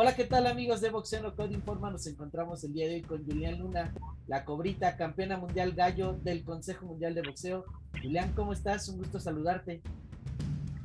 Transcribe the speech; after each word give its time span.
Hola, 0.00 0.14
¿qué 0.14 0.22
tal 0.22 0.46
amigos 0.46 0.80
de 0.80 0.90
Boxeo 0.90 1.20
No 1.22 1.34
Code 1.34 1.54
Informa? 1.54 1.90
Nos 1.90 2.06
encontramos 2.06 2.62
el 2.62 2.72
día 2.72 2.86
de 2.86 2.94
hoy 2.94 3.02
con 3.02 3.24
Julián 3.24 3.58
Luna, 3.58 3.92
la 4.28 4.44
cobrita, 4.44 4.96
campeona 4.96 5.38
mundial 5.38 5.72
gallo 5.72 6.12
del 6.22 6.44
Consejo 6.44 6.86
Mundial 6.86 7.16
de 7.16 7.22
Boxeo. 7.22 7.64
Julián, 8.00 8.32
¿cómo 8.36 8.52
estás? 8.52 8.88
Un 8.88 8.98
gusto 8.98 9.18
saludarte. 9.18 9.80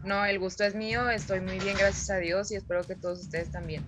No, 0.03 0.25
el 0.25 0.39
gusto 0.39 0.63
es 0.63 0.73
mío, 0.73 1.11
estoy 1.11 1.41
muy 1.41 1.59
bien, 1.59 1.77
gracias 1.77 2.09
a 2.09 2.17
Dios 2.17 2.51
y 2.51 2.55
espero 2.55 2.81
que 2.85 2.95
todos 2.95 3.19
ustedes 3.19 3.51
también. 3.51 3.83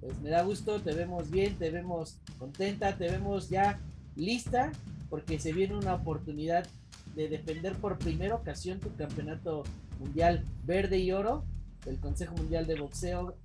Pues 0.00 0.18
me 0.18 0.30
da 0.30 0.42
gusto, 0.42 0.80
te 0.80 0.94
vemos 0.94 1.30
bien, 1.30 1.56
te 1.56 1.70
vemos 1.70 2.18
contenta, 2.36 2.96
te 2.96 3.08
vemos 3.08 3.50
ya 3.50 3.78
lista 4.16 4.72
porque 5.10 5.38
se 5.38 5.52
viene 5.52 5.76
una 5.76 5.94
oportunidad 5.94 6.66
de 7.14 7.28
defender 7.28 7.76
por 7.76 7.98
primera 7.98 8.34
ocasión 8.34 8.80
tu 8.80 8.92
campeonato 8.96 9.62
mundial 10.00 10.44
verde 10.64 10.98
y 10.98 11.12
oro 11.12 11.44
del 11.84 12.00
Consejo 12.00 12.34
Mundial 12.34 12.66
de 12.66 12.80
Boxeo 12.80 13.36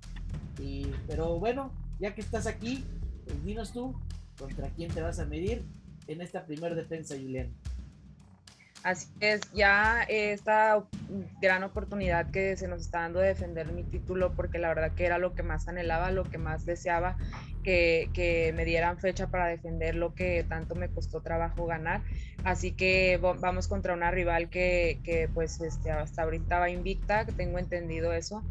pero 1.06 1.38
bueno, 1.38 1.72
ya 1.98 2.14
que 2.14 2.20
estás 2.20 2.46
aquí, 2.46 2.84
pues 3.24 3.44
dinos 3.44 3.72
tú 3.72 3.94
contra 4.38 4.68
quién 4.70 4.90
te 4.92 5.00
vas 5.00 5.18
a 5.18 5.24
medir 5.24 5.64
en 6.06 6.20
esta 6.20 6.44
primera 6.44 6.74
defensa, 6.74 7.14
Julián. 7.14 7.52
Así 8.82 9.08
es, 9.18 9.40
ya 9.52 10.04
esta 10.08 10.84
gran 11.40 11.64
oportunidad 11.64 12.30
que 12.30 12.56
se 12.56 12.68
nos 12.68 12.82
está 12.82 13.00
dando 13.00 13.18
de 13.18 13.28
defender 13.28 13.72
mi 13.72 13.82
título, 13.82 14.32
porque 14.34 14.58
la 14.58 14.68
verdad 14.68 14.92
que 14.92 15.06
era 15.06 15.18
lo 15.18 15.34
que 15.34 15.42
más 15.42 15.66
anhelaba, 15.66 16.12
lo 16.12 16.22
que 16.22 16.38
más 16.38 16.66
deseaba, 16.66 17.16
que, 17.64 18.52
me 18.54 18.64
dieran 18.64 18.98
fecha 18.98 19.26
para 19.26 19.46
defender 19.46 19.96
lo 19.96 20.14
que 20.14 20.44
tanto 20.48 20.76
me 20.76 20.88
costó 20.88 21.20
trabajo 21.20 21.66
ganar. 21.66 22.02
Así 22.44 22.70
que 22.70 23.18
vamos 23.20 23.66
contra 23.66 23.92
una 23.92 24.12
rival 24.12 24.50
que, 24.50 25.00
que 25.02 25.28
pues 25.34 25.60
este, 25.60 25.90
hasta 25.90 26.22
ahorita 26.22 26.60
va 26.60 26.70
invicta, 26.70 27.26
tengo 27.26 27.58
entendido 27.58 28.12
eso. 28.12 28.44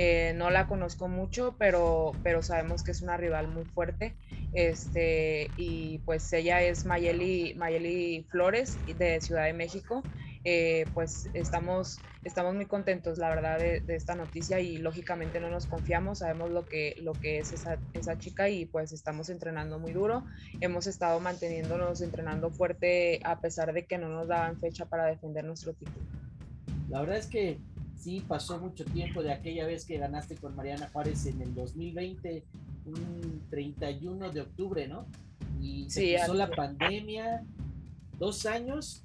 Eh, 0.00 0.32
no 0.36 0.48
la 0.50 0.68
conozco 0.68 1.08
mucho, 1.08 1.56
pero, 1.58 2.12
pero 2.22 2.40
sabemos 2.40 2.84
que 2.84 2.92
es 2.92 3.02
una 3.02 3.16
rival 3.16 3.48
muy 3.48 3.64
fuerte. 3.64 4.14
Este, 4.52 5.50
y 5.56 5.98
pues 6.04 6.32
ella 6.32 6.62
es 6.62 6.86
Mayeli, 6.86 7.54
Mayeli 7.56 8.24
Flores 8.30 8.78
de 8.96 9.20
Ciudad 9.20 9.44
de 9.44 9.54
México. 9.54 10.04
Eh, 10.44 10.86
pues 10.94 11.28
estamos, 11.34 11.98
estamos 12.22 12.54
muy 12.54 12.66
contentos, 12.66 13.18
la 13.18 13.28
verdad, 13.28 13.58
de, 13.58 13.82
esta 13.88 14.14
noticia 14.14 14.60
y 14.60 14.78
lógicamente 14.78 15.40
no 15.40 15.50
nos 15.50 15.66
confiamos, 15.66 16.20
sabemos 16.20 16.52
lo 16.52 16.64
que, 16.64 16.94
lo 17.02 17.12
que 17.12 17.40
es 17.40 17.52
esa, 17.52 17.76
esa 17.92 18.16
chica 18.18 18.48
y 18.48 18.66
pues 18.66 18.92
estamos 18.92 19.30
entrenando 19.30 19.80
muy 19.80 19.92
duro. 19.92 20.24
Hemos 20.60 20.86
estado 20.86 21.18
manteniéndonos 21.18 22.02
entrenando 22.02 22.50
fuerte 22.50 23.18
a 23.24 23.40
pesar 23.40 23.72
de 23.72 23.84
que 23.84 23.98
no 23.98 24.08
nos 24.08 24.28
daban 24.28 24.60
fecha 24.60 24.86
para 24.86 25.06
defender 25.06 25.44
nuestro 25.44 25.72
título. 25.72 26.06
La 26.88 27.00
verdad 27.00 27.16
es 27.16 27.26
que 27.26 27.58
sí 27.98 28.24
pasó 28.26 28.58
mucho 28.58 28.84
tiempo 28.84 29.22
de 29.22 29.32
aquella 29.32 29.66
vez 29.66 29.84
que 29.84 29.98
ganaste 29.98 30.36
con 30.36 30.54
Mariana 30.54 30.88
Juárez 30.92 31.26
en 31.26 31.42
el 31.42 31.54
2020, 31.54 32.44
un 32.86 33.42
31 33.50 34.30
de 34.30 34.40
octubre, 34.40 34.88
¿no? 34.88 35.06
Y 35.60 35.90
se 35.90 36.16
pasó 36.18 36.34
la 36.34 36.48
pandemia, 36.48 37.44
dos 38.18 38.46
años, 38.46 39.02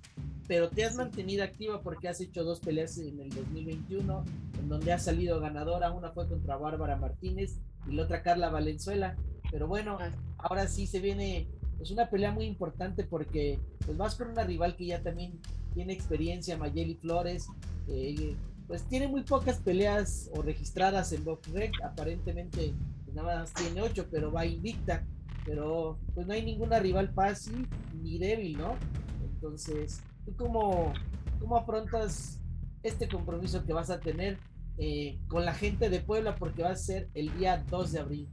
pero 0.48 0.70
te 0.70 0.86
has 0.86 0.96
mantenido 0.96 1.44
activa 1.44 1.82
porque 1.82 2.08
has 2.08 2.22
hecho 2.22 2.44
dos 2.44 2.60
peleas 2.60 2.98
en 3.00 3.20
el 3.20 3.30
2021, 3.30 4.24
en 4.60 4.70
donde 4.70 4.94
has 4.94 5.04
salido 5.04 5.40
ganadora, 5.40 5.92
una 5.92 6.12
fue 6.12 6.28
contra 6.28 6.58
Bárbara 6.58 6.96
Martínez 6.96 7.58
y 7.88 7.96
la 7.96 8.04
otra 8.04 8.22
Carla 8.22 8.50
Valenzuela, 8.50 9.16
pero 9.52 9.68
bueno, 9.68 9.98
ah. 10.00 10.12
ahora 10.38 10.68
sí 10.68 10.86
se 10.86 11.00
viene, 11.00 11.40
es 11.40 11.48
pues, 11.78 11.92
una 11.92 12.10
pelea 12.10 12.32
muy 12.32 12.46
importante 12.46 13.04
porque 13.04 13.60
pues 13.86 13.98
vas 13.98 14.16
con 14.16 14.30
una 14.30 14.44
rival 14.44 14.76
que 14.76 14.86
ya 14.86 15.02
también 15.02 15.40
tiene 15.74 15.94
experiencia, 15.94 16.58
Mayeli 16.58 16.96
Flores, 16.96 17.48
eh, 17.88 18.36
pues 18.68 18.84
tiene 18.88 19.08
muy 19.08 19.24
pocas 19.24 19.60
peleas 19.60 20.30
o 20.34 20.42
registradas 20.42 21.12
en 21.14 21.24
BoxRec, 21.24 21.74
aparentemente 21.84 22.74
nada 23.14 23.40
más 23.40 23.54
tiene 23.54 23.82
ocho, 23.82 24.08
pero 24.10 24.32
va 24.32 24.46
invicta, 24.46 25.06
pero 25.46 26.00
pues 26.14 26.26
no 26.28 26.34
hay 26.34 26.44
ninguna 26.44 26.80
rival 26.80 27.14
fácil 27.14 27.68
ni 28.02 28.18
débil, 28.18 28.58
¿no? 28.58 28.76
Entonces, 29.24 30.02
¿tú 30.26 30.36
cómo, 30.36 30.94
cómo 31.40 31.58
afrontas 31.58 32.40
este 32.82 33.08
compromiso 33.08 33.64
que 33.66 33.74
vas 33.74 33.90
a 33.90 34.00
tener 34.00 34.38
eh, 34.78 35.20
con 35.28 35.46
la 35.46 35.54
gente 35.54 35.90
de 35.90 36.00
Puebla 36.00 36.36
porque 36.36 36.64
va 36.64 36.72
a 36.72 36.76
ser 36.76 37.10
el 37.14 37.36
día 37.38 37.64
2 37.70 37.92
de 37.92 38.00
abril? 38.00 38.30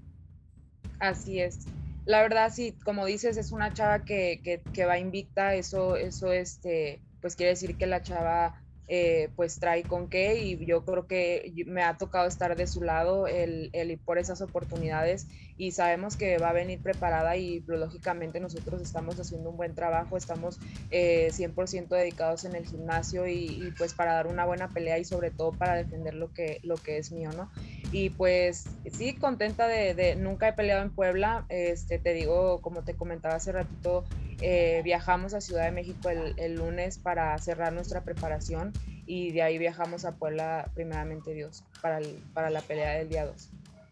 Así 0.98 1.40
es. 1.40 1.66
La 2.06 2.22
verdad, 2.22 2.50
sí, 2.52 2.74
como 2.84 3.04
dices, 3.04 3.36
es 3.36 3.52
una 3.52 3.72
chava 3.72 4.04
que, 4.04 4.40
que, 4.42 4.62
que 4.72 4.86
va 4.86 4.98
invicta, 4.98 5.54
eso, 5.54 5.96
eso 5.96 6.32
este, 6.32 7.02
pues 7.20 7.36
quiere 7.36 7.50
decir 7.50 7.76
que 7.76 7.86
la 7.86 8.02
chava 8.02 8.62
eh, 8.92 9.30
pues 9.36 9.60
trae 9.60 9.84
con 9.84 10.08
qué 10.08 10.42
y 10.42 10.66
yo 10.66 10.84
creo 10.84 11.06
que 11.06 11.52
me 11.64 11.84
ha 11.84 11.96
tocado 11.96 12.26
estar 12.26 12.56
de 12.56 12.66
su 12.66 12.82
lado 12.82 13.28
el, 13.28 13.70
el, 13.72 13.92
ir 13.92 14.00
por 14.00 14.18
esas 14.18 14.40
oportunidades 14.42 15.28
y 15.56 15.70
sabemos 15.70 16.16
que 16.16 16.38
va 16.38 16.48
a 16.48 16.52
venir 16.52 16.82
preparada 16.82 17.36
y 17.36 17.62
lógicamente 17.68 18.40
nosotros 18.40 18.82
estamos 18.82 19.14
haciendo 19.20 19.50
un 19.50 19.56
buen 19.56 19.76
trabajo, 19.76 20.16
estamos 20.16 20.58
eh, 20.90 21.28
100% 21.30 21.86
dedicados 21.86 22.44
en 22.44 22.56
el 22.56 22.66
gimnasio 22.66 23.28
y, 23.28 23.72
pues 23.78 23.94
para 23.94 24.14
dar 24.14 24.26
una 24.26 24.44
buena 24.44 24.66
pelea 24.70 24.98
y 24.98 25.04
sobre 25.04 25.30
todo 25.30 25.52
para 25.52 25.76
defender 25.76 26.14
lo 26.14 26.32
que, 26.32 26.58
lo 26.64 26.74
que 26.74 26.98
es 26.98 27.12
mío, 27.12 27.30
¿no? 27.36 27.48
Y 27.92 28.10
pues 28.10 28.70
sí, 28.90 29.14
contenta 29.14 29.68
de, 29.68 30.16
nunca 30.16 30.48
he 30.48 30.52
peleado 30.52 30.82
en 30.82 30.90
Puebla, 30.90 31.46
este, 31.48 32.00
te 32.00 32.12
digo, 32.12 32.60
como 32.60 32.82
te 32.82 32.94
comentaba 32.94 33.36
hace 33.36 33.52
ratito, 33.52 34.04
eh, 34.42 34.80
viajamos 34.84 35.34
a 35.34 35.40
Ciudad 35.40 35.64
de 35.64 35.72
México 35.72 36.08
el, 36.08 36.54
lunes 36.54 36.98
para 36.98 37.36
cerrar 37.38 37.72
nuestra 37.72 38.04
preparación 38.04 38.72
y 39.06 39.32
de 39.32 39.42
ahí 39.42 39.58
viajamos 39.58 40.04
a 40.04 40.16
Puebla, 40.16 40.70
primeramente 40.74 41.34
Dios, 41.34 41.64
para, 41.82 42.00
para 42.32 42.48
la 42.48 42.62
pelea 42.62 42.98
del 42.98 43.08
día 43.08 43.26
2. 43.26 43.50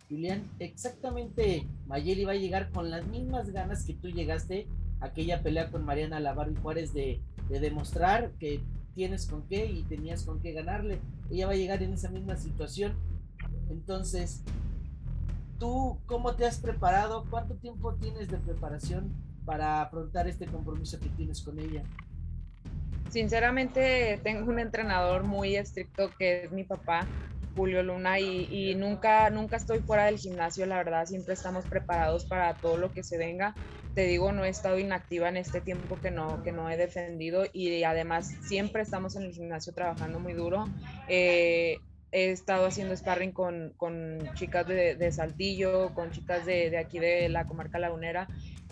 Julián, 0.08 0.42
exactamente 0.58 1.66
Mayeli 1.86 2.24
va 2.24 2.32
a 2.32 2.36
llegar 2.36 2.70
con 2.70 2.90
las 2.90 3.06
mismas 3.06 3.50
ganas 3.50 3.84
que 3.84 3.92
tú 3.92 4.08
llegaste 4.08 4.66
a 5.00 5.06
aquella 5.06 5.42
pelea 5.42 5.70
con 5.70 5.84
Mariana 5.84 6.18
Lavar 6.18 6.50
y 6.50 6.56
Juárez 6.56 6.94
de, 6.94 7.20
de 7.50 7.60
demostrar 7.60 8.30
que 8.38 8.62
tienes 8.94 9.26
con 9.26 9.46
qué 9.48 9.66
y 9.66 9.82
tenías 9.82 10.24
con 10.24 10.40
qué 10.40 10.52
ganarle. 10.52 10.98
Ella 11.30 11.46
va 11.46 11.52
a 11.52 11.56
llegar 11.56 11.82
en 11.82 11.92
esa 11.92 12.08
misma 12.08 12.36
situación. 12.36 12.94
Entonces, 13.68 14.42
¿tú 15.58 15.98
cómo 16.06 16.34
te 16.36 16.46
has 16.46 16.58
preparado? 16.58 17.26
¿Cuánto 17.28 17.54
tiempo 17.56 17.94
tienes 17.96 18.28
de 18.28 18.38
preparación 18.38 19.12
para 19.48 19.80
afrontar 19.80 20.28
este 20.28 20.44
compromiso 20.44 21.00
que 21.00 21.08
tienes 21.08 21.40
con 21.40 21.58
ella? 21.58 21.82
Sinceramente, 23.08 24.20
tengo 24.22 24.50
un 24.50 24.58
entrenador 24.58 25.24
muy 25.24 25.56
estricto 25.56 26.10
que 26.18 26.44
es 26.44 26.52
mi 26.52 26.64
papá, 26.64 27.06
Julio 27.56 27.82
Luna, 27.82 28.20
y, 28.20 28.74
nunca, 28.74 29.30
nunca 29.30 29.56
estoy 29.56 29.78
fuera 29.78 30.04
del 30.04 30.18
gimnasio, 30.18 30.66
la 30.66 30.76
verdad, 30.76 31.06
siempre 31.06 31.32
estamos 31.32 31.64
preparados 31.64 32.26
para 32.26 32.54
todo 32.58 32.76
lo 32.76 32.92
que 32.92 33.02
se 33.02 33.16
venga. 33.16 33.54
Te 33.94 34.02
digo, 34.02 34.32
no 34.32 34.44
he 34.44 34.50
estado 34.50 34.78
inactiva 34.78 35.30
en 35.30 35.38
este 35.38 35.62
tiempo 35.62 35.96
que 35.96 36.10
no, 36.10 36.42
que 36.42 36.52
no 36.52 36.68
he 36.68 36.76
defendido 36.76 37.44
y 37.50 37.82
además 37.84 38.30
siempre 38.42 38.82
estamos 38.82 39.16
en 39.16 39.22
el 39.22 39.32
gimnasio 39.32 39.72
trabajando 39.72 40.20
muy 40.20 40.34
duro. 40.34 40.66
Eh, 41.08 41.78
he 42.12 42.30
estado 42.30 42.66
haciendo 42.66 42.94
sparring 42.94 43.32
con, 43.32 43.72
con 43.76 44.30
chicas 44.34 44.66
de, 44.68 44.94
de, 44.94 45.10
Saltillo, 45.10 45.94
con 45.94 46.10
chicas 46.10 46.46
de, 46.46 46.70
de, 46.70 46.78
aquí 46.78 46.98
de 46.98 47.28
la 47.28 47.46
comarca 47.46 47.78
lagunera 47.78 48.28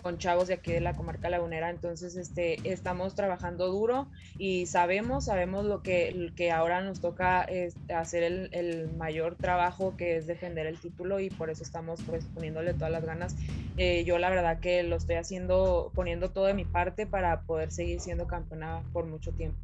con 0.07 0.17
chavos 0.17 0.47
de 0.47 0.53
aquí 0.53 0.71
de 0.71 0.79
la 0.79 0.93
comarca 0.93 1.29
lagunera, 1.29 1.69
entonces 1.69 2.15
este, 2.15 2.55
estamos 2.63 3.13
trabajando 3.13 3.67
duro 3.67 4.07
y 4.37 4.65
sabemos, 4.65 5.25
sabemos 5.25 5.65
lo 5.65 5.83
que, 5.83 6.31
que 6.33 6.49
ahora 6.49 6.79
nos 6.79 7.01
toca 7.01 7.45
hacer 7.93 8.23
el, 8.23 8.49
el, 8.53 8.89
mayor 8.95 9.35
trabajo 9.35 9.97
que 9.97 10.15
es 10.15 10.25
defender 10.25 10.65
el 10.65 10.79
título 10.79 11.19
y 11.19 11.29
por 11.29 11.49
eso 11.49 11.61
estamos 11.61 12.01
pues, 12.03 12.23
poniéndole 12.23 12.73
todas 12.73 12.89
las 12.89 13.03
ganas. 13.03 13.35
Eh, 13.75 14.05
yo 14.05 14.17
la 14.17 14.29
verdad 14.29 14.61
que 14.61 14.81
lo 14.83 14.95
estoy 14.95 15.17
haciendo, 15.17 15.91
poniendo 15.93 16.29
todo 16.29 16.45
de 16.45 16.53
mi 16.53 16.63
parte 16.63 17.05
para 17.05 17.41
poder 17.41 17.73
seguir 17.73 17.99
siendo 17.99 18.27
campeona 18.27 18.83
por 18.93 19.07
mucho 19.07 19.33
tiempo. 19.33 19.59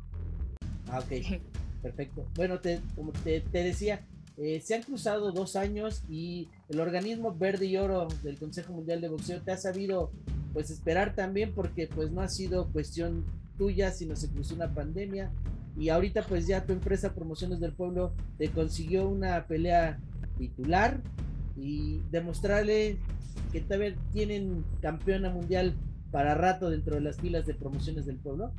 Ah, 0.89 0.99
ok, 0.99 1.39
perfecto. 1.81 2.27
Bueno, 2.35 2.59
te, 2.59 2.81
como 2.97 3.13
te, 3.13 3.39
te 3.39 3.63
decía, 3.63 4.01
eh, 4.37 4.61
se 4.61 4.75
han 4.75 4.83
cruzado 4.83 5.31
dos 5.31 5.55
años 5.55 6.03
y 6.09 6.49
el 6.69 6.79
organismo 6.79 7.35
verde 7.35 7.67
y 7.67 7.77
oro 7.77 8.07
del 8.23 8.37
Consejo 8.37 8.73
Mundial 8.73 9.01
de 9.01 9.09
Boxeo 9.09 9.41
te 9.41 9.51
ha 9.51 9.57
sabido 9.57 10.11
pues 10.53 10.69
esperar 10.69 11.15
también 11.15 11.53
porque 11.53 11.87
pues 11.87 12.11
no 12.11 12.21
ha 12.21 12.27
sido 12.27 12.71
cuestión 12.71 13.25
tuya, 13.57 13.91
sino 13.91 14.15
se 14.15 14.29
cruzó 14.29 14.55
una 14.55 14.73
pandemia 14.73 15.31
y 15.77 15.89
ahorita 15.89 16.23
pues 16.23 16.47
ya 16.47 16.65
tu 16.65 16.73
empresa 16.73 17.13
Promociones 17.13 17.59
del 17.59 17.73
Pueblo 17.73 18.13
te 18.37 18.49
consiguió 18.49 19.07
una 19.07 19.45
pelea 19.47 19.99
titular 20.37 21.01
y 21.55 22.01
demostrarle 22.11 22.97
que 23.51 23.61
todavía 23.61 23.95
tienen 24.11 24.63
campeona 24.81 25.29
mundial 25.29 25.75
para 26.11 26.35
rato 26.35 26.69
dentro 26.69 26.95
de 26.95 27.01
las 27.01 27.17
filas 27.17 27.45
de 27.45 27.53
Promociones 27.53 28.05
del 28.05 28.17
Pueblo. 28.17 28.51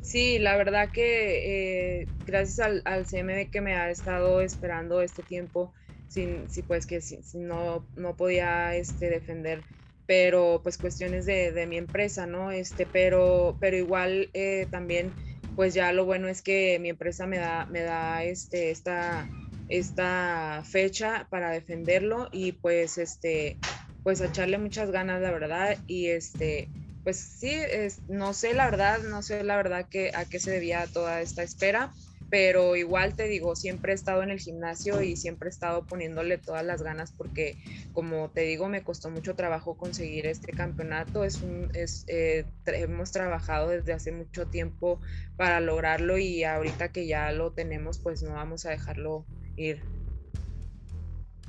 Sí, 0.00 0.38
la 0.38 0.56
verdad 0.56 0.90
que 0.90 2.00
eh, 2.00 2.08
gracias 2.26 2.60
al, 2.60 2.82
al, 2.84 3.06
CMB 3.06 3.50
que 3.50 3.60
me 3.60 3.74
ha 3.74 3.90
estado 3.90 4.40
esperando 4.40 5.02
este 5.02 5.22
tiempo, 5.22 5.72
sin, 6.08 6.48
si 6.48 6.62
pues 6.62 6.86
que 6.86 7.00
si, 7.00 7.18
no, 7.34 7.86
no 7.96 8.16
podía 8.16 8.74
este, 8.74 9.10
defender, 9.10 9.62
pero 10.06 10.60
pues 10.62 10.78
cuestiones 10.78 11.26
de, 11.26 11.52
de, 11.52 11.66
mi 11.66 11.76
empresa, 11.76 12.26
¿no? 12.26 12.50
Este, 12.50 12.86
pero, 12.86 13.58
pero 13.60 13.76
igual 13.76 14.30
eh, 14.32 14.66
también, 14.70 15.12
pues 15.54 15.74
ya 15.74 15.92
lo 15.92 16.06
bueno 16.06 16.28
es 16.28 16.40
que 16.40 16.78
mi 16.78 16.88
empresa 16.88 17.26
me 17.26 17.38
da, 17.38 17.66
me 17.66 17.82
da 17.82 18.24
este, 18.24 18.70
esta, 18.70 19.28
esta 19.68 20.62
fecha 20.64 21.26
para 21.30 21.50
defenderlo 21.50 22.28
y 22.32 22.52
pues 22.52 22.98
este 22.98 23.58
pues 24.02 24.20
echarle 24.20 24.56
muchas 24.58 24.90
ganas 24.90 25.20
la 25.20 25.30
verdad 25.30 25.76
y 25.86 26.06
este 26.06 26.70
pues 27.04 27.16
sí 27.16 27.50
es, 27.50 28.00
no 28.08 28.34
sé 28.34 28.54
la 28.54 28.66
verdad 28.66 29.00
no 29.02 29.22
sé 29.22 29.42
la 29.44 29.56
verdad 29.56 29.88
que 29.88 30.10
a 30.14 30.24
qué 30.24 30.40
se 30.40 30.50
debía 30.50 30.86
toda 30.86 31.20
esta 31.20 31.42
espera 31.42 31.92
pero 32.30 32.76
igual 32.76 33.14
te 33.14 33.24
digo, 33.24 33.56
siempre 33.56 33.92
he 33.92 33.94
estado 33.94 34.22
en 34.22 34.30
el 34.30 34.38
gimnasio 34.38 35.02
y 35.02 35.16
siempre 35.16 35.48
he 35.48 35.50
estado 35.50 35.86
poniéndole 35.86 36.36
todas 36.36 36.64
las 36.64 36.82
ganas 36.82 37.12
porque, 37.12 37.56
como 37.94 38.30
te 38.30 38.42
digo, 38.42 38.68
me 38.68 38.82
costó 38.82 39.08
mucho 39.08 39.34
trabajo 39.34 39.78
conseguir 39.78 40.26
este 40.26 40.52
campeonato. 40.52 41.24
Es 41.24 41.40
un, 41.40 41.70
es, 41.74 42.04
eh, 42.08 42.44
hemos 42.66 43.12
trabajado 43.12 43.68
desde 43.68 43.94
hace 43.94 44.12
mucho 44.12 44.46
tiempo 44.46 45.00
para 45.36 45.60
lograrlo 45.60 46.18
y 46.18 46.44
ahorita 46.44 46.92
que 46.92 47.06
ya 47.06 47.32
lo 47.32 47.52
tenemos, 47.52 47.98
pues 47.98 48.22
no 48.22 48.34
vamos 48.34 48.66
a 48.66 48.70
dejarlo 48.70 49.24
ir. 49.56 49.80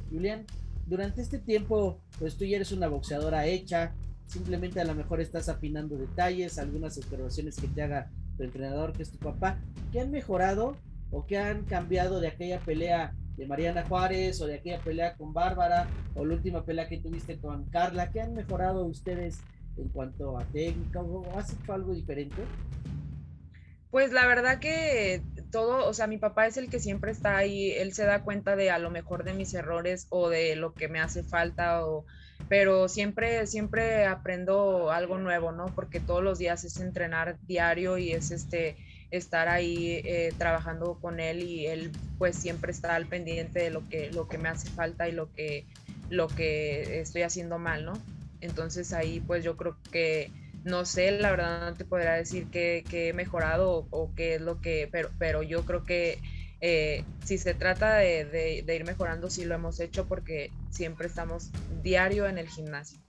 Julián, 0.10 0.45
durante 0.88 1.22
este 1.22 1.40
tiempo, 1.40 2.02
pues 2.19 2.38
tú 2.38 2.45
ya 2.45 2.56
eres 2.56 2.72
una 2.72 2.88
boxeadora 2.88 3.48
hecha, 3.48 3.94
simplemente 4.30 4.80
a 4.80 4.86
lo 4.86 4.94
mejor 4.94 5.20
estás 5.20 5.50
afinando 5.50 5.98
detalles, 5.98 6.60
algunas 6.60 6.98
observaciones 6.98 7.56
que 7.58 7.68
te 7.68 7.81
haga 7.81 8.10
entrenador 8.38 8.94
que 8.94 9.04
es 9.04 9.12
tu 9.12 9.18
papá, 9.18 9.60
¿qué 9.92 10.00
han 10.00 10.12
mejorado 10.12 10.78
o 11.12 11.26
qué 11.26 11.38
han 11.38 11.66
cambiado 11.66 12.20
de 12.20 12.28
aquella 12.28 12.60
pelea 12.60 13.14
de 13.36 13.48
Mariana 13.48 13.86
Juárez 13.86 14.40
o 14.42 14.48
de 14.48 14.56
aquella 14.56 14.80
pelea 14.80 15.16
con 15.16 15.34
Bárbara 15.34 15.88
o 16.14 16.26
la 16.26 16.36
última 16.36 16.64
pelea 16.64 16.88
que 16.88 17.00
tuviste 17.00 17.40
con 17.40 17.66
Carla? 17.70 18.12
¿Qué 18.12 18.22
han 18.22 18.34
mejorado 18.34 18.86
ustedes 18.86 19.40
en 19.78 19.90
cuanto 19.90 20.38
a 20.38 20.46
técnica 20.46 21.02
o 21.02 21.38
has 21.38 21.56
algo 21.68 21.94
diferente? 21.94 22.44
Pues 23.90 24.12
la 24.12 24.28
verdad 24.28 24.60
que 24.60 25.24
todo, 25.52 25.88
o 25.88 25.94
sea, 25.94 26.06
mi 26.06 26.20
papá 26.20 26.46
es 26.46 26.58
el 26.58 26.70
que 26.70 26.80
siempre 26.80 27.12
está 27.12 27.38
ahí, 27.38 27.72
él 27.72 27.94
se 27.94 28.06
da 28.06 28.22
cuenta 28.22 28.56
de 28.56 28.70
a 28.70 28.78
lo 28.78 28.92
mejor 28.92 29.24
de 29.24 29.34
mis 29.34 29.54
errores 29.56 30.06
o 30.10 30.30
de 30.30 30.56
lo 30.56 30.74
que 30.74 30.88
me 30.88 31.00
hace 31.00 31.24
falta 31.24 31.84
o 31.88 32.06
pero 32.50 32.90
siempre, 32.90 33.46
siempre 33.46 34.06
aprendo 34.06 34.92
algo 34.92 35.19
nuevo, 35.19 35.51
¿no? 35.51 35.68
Porque 35.68 36.00
todos 36.00 36.24
los 36.24 36.40
días 36.40 36.63
es 36.63 36.80
entrenar 36.80 37.38
diario 37.48 37.98
y 38.00 38.12
es 38.12 38.31
este 38.31 38.75
estar 39.12 39.48
ahí 39.48 40.01
eh, 40.04 40.34
trabajando 40.38 41.00
con 41.00 41.19
él 41.19 41.44
y 41.44 41.68
él 41.68 41.92
pues 42.18 42.36
siempre 42.36 42.72
está 42.72 42.96
al 42.96 43.06
pendiente 43.07 43.60
de 43.60 43.69
lo 43.69 43.88
que, 43.88 44.12
lo 44.12 44.28
que 44.28 44.38
me 44.38 44.50
hace 44.50 44.69
falta 44.69 45.07
y 45.07 45.12
lo 45.12 45.31
que, 45.31 45.66
lo 46.10 46.28
que 46.28 47.00
estoy 47.00 47.22
haciendo 47.22 47.60
mal, 47.60 47.86
¿no? 47.86 47.94
Entonces 48.42 48.94
ahí 48.94 49.19
pues 49.19 49.44
yo 49.44 49.56
creo 49.56 49.78
que 49.92 50.31
no 50.63 50.86
sé, 50.86 51.12
la 51.12 51.31
verdad 51.31 51.69
no 51.69 51.74
te 51.75 51.86
podría 51.86 52.13
decir 52.13 52.48
que, 52.48 52.84
he 52.92 53.13
mejorado 53.13 53.72
o, 53.72 53.88
o, 53.92 54.13
qué 54.16 54.36
es 54.36 54.42
lo 54.42 54.60
que, 54.60 54.90
pero, 54.92 55.10
pero 55.18 55.42
yo 55.42 55.66
creo 55.66 55.84
que 55.84 56.19
eh, 56.62 57.06
si 57.24 57.38
se 57.38 57.54
trata 57.54 57.96
de, 57.96 58.64
ir 58.68 58.86
mejorando, 58.86 59.30
sí 59.30 59.46
lo 59.46 59.56
hemos 59.56 59.80
hecho 59.80 60.08
porque 60.08 60.52
siempre 60.70 61.08
estamos 61.08 61.52
diario 61.84 62.28
en 62.28 62.38
el 62.38 62.48
gimnasio. 62.48 63.00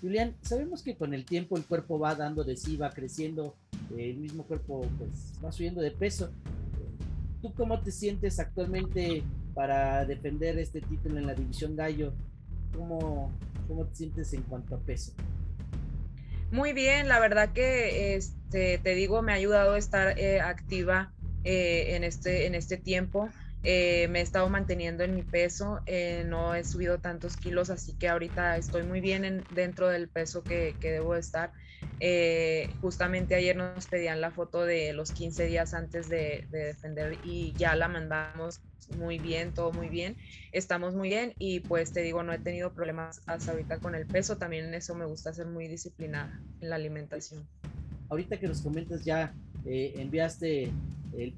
Julián, 0.00 0.36
sabemos 0.42 0.82
que 0.82 0.96
con 0.96 1.14
el 1.14 1.24
tiempo 1.24 1.56
el 1.56 1.64
cuerpo 1.64 1.98
va 1.98 2.14
dando 2.14 2.44
de 2.44 2.56
sí, 2.56 2.76
va 2.76 2.90
creciendo, 2.90 3.56
eh, 3.96 4.10
el 4.10 4.16
mismo 4.18 4.44
cuerpo 4.44 4.86
pues 4.98 5.32
va 5.42 5.52
subiendo 5.52 5.80
de 5.80 5.92
peso. 5.92 6.30
¿Tú 7.40 7.54
cómo 7.54 7.80
te 7.80 7.90
sientes 7.90 8.40
actualmente 8.40 9.22
para 9.54 10.04
defender 10.04 10.58
este 10.58 10.80
título 10.80 11.18
en 11.18 11.26
la 11.26 11.34
división 11.34 11.76
gallo? 11.76 12.12
¿Cómo, 12.76 13.32
cómo 13.68 13.86
te 13.86 13.94
sientes 13.94 14.32
en 14.32 14.42
cuanto 14.42 14.74
a 14.74 14.80
peso? 14.80 15.12
Muy 16.50 16.72
bien, 16.72 17.08
la 17.08 17.18
verdad 17.18 17.52
que 17.52 18.14
este, 18.14 18.78
te 18.78 18.94
digo, 18.94 19.22
me 19.22 19.32
ha 19.32 19.36
ayudado 19.36 19.74
a 19.74 19.78
estar 19.78 20.18
eh, 20.18 20.40
activa 20.40 21.12
eh, 21.44 21.94
en, 21.94 22.04
este, 22.04 22.46
en 22.46 22.54
este 22.54 22.76
tiempo. 22.76 23.28
Eh, 23.62 24.08
me 24.08 24.20
he 24.20 24.22
estado 24.22 24.48
manteniendo 24.50 25.04
en 25.04 25.14
mi 25.14 25.22
peso, 25.22 25.80
eh, 25.86 26.24
no 26.26 26.54
he 26.54 26.64
subido 26.64 26.98
tantos 26.98 27.38
kilos, 27.38 27.70
así 27.70 27.94
que 27.94 28.08
ahorita 28.08 28.58
estoy 28.58 28.82
muy 28.82 29.00
bien 29.00 29.24
en, 29.24 29.42
dentro 29.54 29.88
del 29.88 30.08
peso 30.08 30.42
que, 30.42 30.74
que 30.80 30.90
debo 30.90 31.14
estar. 31.14 31.52
justamente 32.82 33.34
ayer 33.34 33.56
nos 33.56 33.86
pedían 33.86 34.20
la 34.20 34.30
foto 34.30 34.64
de 34.66 34.92
los 34.92 35.12
15 35.12 35.46
días 35.46 35.72
antes 35.72 36.10
de, 36.10 36.46
de, 36.50 36.58
defender 36.58 37.16
y 37.24 37.54
ya 37.56 37.74
la 37.74 37.88
mandamos 37.88 38.60
muy 38.98 39.18
bien, 39.18 39.54
todo 39.54 39.72
muy 39.72 39.88
bien, 39.88 40.16
estamos 40.52 40.94
muy 40.94 41.08
bien 41.08 41.32
y 41.38 41.60
pues 41.60 41.92
te 41.92 42.02
digo, 42.02 42.22
no 42.22 42.34
he 42.34 42.38
tenido 42.38 42.74
problemas 42.74 43.22
hasta 43.26 43.52
ahorita 43.52 43.78
con 43.78 43.94
el 43.94 44.06
peso, 44.06 44.36
también 44.36 44.66
en 44.66 44.74
eso 44.74 44.94
me 44.94 45.06
gusta 45.06 45.32
ser 45.32 45.46
muy 45.46 45.68
disciplinada 45.68 46.38
en 46.60 46.68
la 46.68 46.76
alimentación. 46.76 47.48
Ahorita 48.08 48.38
que 48.38 48.48
nos 48.48 48.60
comentas 48.60 49.04
ya, 49.04 49.34
enviaste 49.64 50.70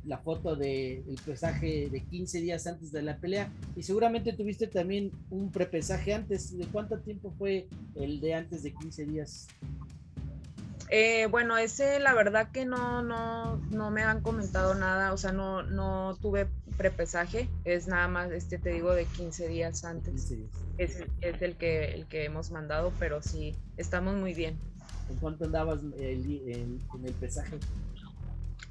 la 0.05 0.19
foto 0.19 0.57
del 0.57 1.19
pesaje 1.25 1.89
de 1.91 2.01
15 2.01 2.41
días 2.41 2.67
antes 2.67 2.93
de 2.93 3.03
la 3.03 3.19
pelea 3.19 3.51
y 3.77 3.83
seguramente 3.83 4.33
tuviste 4.33 4.67
también 4.67 5.11
un 5.31 5.51
prepesaje 5.51 6.15
antes. 6.15 6.57
¿De 6.57 6.67
cuánto 6.67 6.99
tiempo 7.01 7.33
fue 7.39 7.69
el 7.95 8.21
de 8.21 8.35
antes 8.35 8.63
de 8.63 8.73
15 8.73 9.05
días? 9.05 9.47
Eh, 10.89 11.27
bueno, 11.27 11.59
ese 11.59 11.99
la 11.99 12.15
verdad 12.15 12.51
que 12.53 12.65
no, 12.65 13.03
no, 13.03 13.57
no 13.71 13.91
me 13.91 14.03
han 14.03 14.23
comentado 14.23 14.75
nada, 14.75 15.13
o 15.13 15.17
sea, 15.17 15.33
no, 15.33 15.63
no 15.65 16.17
tuve 16.23 16.47
prepesaje, 16.77 17.49
es 17.65 17.89
nada 17.89 18.07
más, 18.07 18.31
este 18.31 18.59
te 18.59 18.71
digo, 18.71 18.93
de 18.93 19.05
15 19.05 19.49
días 19.49 19.85
antes. 19.85 20.33
Es, 20.79 21.03
es, 21.23 21.43
el, 21.43 21.57
que, 21.57 21.87
el 21.87 22.07
que 22.07 22.25
hemos 22.25 22.51
mandado, 22.53 22.93
pero 23.01 23.21
sí, 23.21 23.57
estamos 23.77 24.15
muy 24.15 24.33
bien. 24.33 24.59
¿En 25.11 25.17
cuánto 25.17 25.45
andabas 25.45 25.81
en 25.99 26.81
el 27.05 27.13
pesaje? 27.21 27.59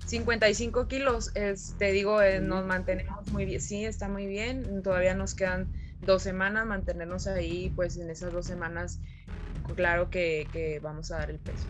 55 0.05 0.87
kilos, 0.87 1.31
te 1.77 1.91
digo, 1.91 2.21
eh, 2.21 2.39
nos 2.39 2.65
mantenemos 2.65 3.27
muy 3.31 3.45
bien, 3.45 3.59
sí, 3.59 3.85
está 3.85 4.07
muy 4.07 4.27
bien, 4.27 4.83
todavía 4.83 5.15
nos 5.15 5.33
quedan 5.33 5.67
dos 6.05 6.21
semanas, 6.21 6.67
mantenernos 6.67 7.25
ahí, 7.27 7.71
pues 7.75 7.97
en 7.97 8.09
esas 8.09 8.31
dos 8.31 8.45
semanas, 8.45 8.99
claro 9.75 10.09
que, 10.11 10.79
vamos 10.83 11.11
a 11.11 11.17
dar 11.17 11.31
el 11.31 11.39
peso. 11.39 11.65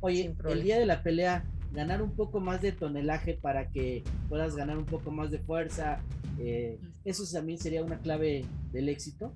Oye, 0.00 0.34
el 0.48 0.62
día 0.62 0.78
de 0.78 0.86
la 0.86 1.02
pelea, 1.02 1.44
ganar 1.72 2.00
un 2.00 2.14
poco 2.14 2.38
más 2.38 2.62
de 2.62 2.70
tonelaje 2.70 3.34
para 3.34 3.68
que 3.70 4.04
puedas 4.28 4.54
ganar 4.54 4.78
un 4.78 4.86
poco 4.86 5.10
más 5.10 5.32
de 5.32 5.40
fuerza, 5.40 5.98
eh, 6.38 6.78
¿eso 7.04 7.24
también 7.32 7.58
sería 7.58 7.82
una 7.82 7.98
clave 7.98 8.44
del 8.72 8.88
éxito? 8.88 9.34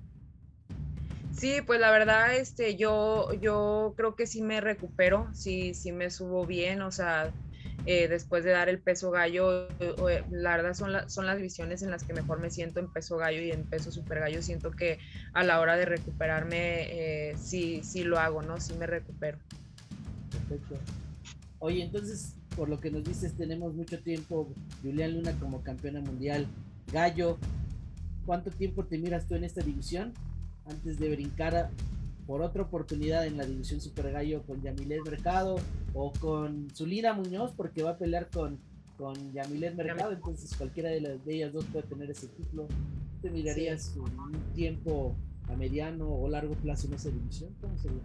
Sí, 1.38 1.60
pues 1.64 1.78
la 1.78 1.92
verdad, 1.92 2.34
este, 2.34 2.74
yo, 2.74 3.32
yo 3.34 3.94
creo 3.96 4.16
que 4.16 4.26
sí 4.26 4.42
me 4.42 4.60
recupero, 4.60 5.28
sí, 5.32 5.72
sí 5.72 5.92
me 5.92 6.10
subo 6.10 6.44
bien, 6.44 6.82
o 6.82 6.90
sea, 6.90 7.32
eh, 7.86 8.08
después 8.08 8.42
de 8.42 8.50
dar 8.50 8.68
el 8.68 8.80
peso 8.80 9.12
gallo, 9.12 9.68
eh, 9.78 10.24
la 10.32 10.56
verdad 10.56 10.74
son, 10.74 10.90
son 11.08 11.26
las 11.26 11.36
divisiones 11.36 11.82
en 11.82 11.92
las 11.92 12.02
que 12.02 12.12
mejor 12.12 12.40
me 12.40 12.50
siento 12.50 12.80
en 12.80 12.92
peso 12.92 13.18
gallo 13.18 13.40
y 13.40 13.52
en 13.52 13.62
peso 13.62 13.92
super 13.92 14.18
gallo. 14.18 14.42
Siento 14.42 14.72
que 14.72 14.98
a 15.32 15.44
la 15.44 15.60
hora 15.60 15.76
de 15.76 15.84
recuperarme, 15.84 17.30
eh, 17.30 17.36
sí, 17.40 17.82
sí 17.84 18.02
lo 18.02 18.18
hago, 18.18 18.42
¿no? 18.42 18.58
Sí 18.58 18.74
me 18.74 18.88
recupero. 18.88 19.38
Perfecto. 20.32 20.74
Oye, 21.60 21.84
entonces, 21.84 22.34
por 22.56 22.68
lo 22.68 22.80
que 22.80 22.90
nos 22.90 23.04
dices, 23.04 23.36
tenemos 23.36 23.74
mucho 23.74 24.00
tiempo, 24.00 24.52
Julián 24.82 25.14
Luna 25.14 25.32
como 25.38 25.62
campeona 25.62 26.00
mundial, 26.00 26.48
gallo. 26.92 27.38
¿Cuánto 28.26 28.50
tiempo 28.50 28.84
te 28.84 28.98
miras 28.98 29.28
tú 29.28 29.36
en 29.36 29.44
esta 29.44 29.62
división 29.62 30.12
antes 30.68 30.98
de 30.98 31.10
brincar 31.10 31.70
por 32.26 32.42
otra 32.42 32.62
oportunidad 32.62 33.26
en 33.26 33.38
la 33.38 33.46
división 33.46 33.80
Super 33.80 34.12
Gallo 34.12 34.42
con 34.42 34.60
Yamilet 34.60 35.02
Mercado 35.02 35.56
o 35.94 36.12
con 36.12 36.68
Zulina 36.74 37.14
Muñoz, 37.14 37.52
porque 37.56 37.82
va 37.82 37.92
a 37.92 37.98
pelear 37.98 38.28
con, 38.28 38.58
con 38.98 39.32
Yamilet 39.32 39.74
Mercado, 39.74 40.12
entonces 40.12 40.54
cualquiera 40.54 40.90
de, 40.90 41.00
las, 41.00 41.24
de 41.24 41.34
ellas 41.34 41.52
dos 41.52 41.64
puede 41.66 41.86
tener 41.86 42.10
ese 42.10 42.28
título. 42.28 42.66
¿Te 43.22 43.30
mirarías 43.30 43.96
un 43.96 44.52
tiempo 44.54 45.16
a 45.48 45.56
mediano 45.56 46.06
o 46.06 46.28
largo 46.28 46.54
plazo 46.54 46.86
en 46.88 46.94
esa 46.94 47.08
división? 47.08 47.50
¿Cómo 47.60 47.76
sería? 47.78 48.02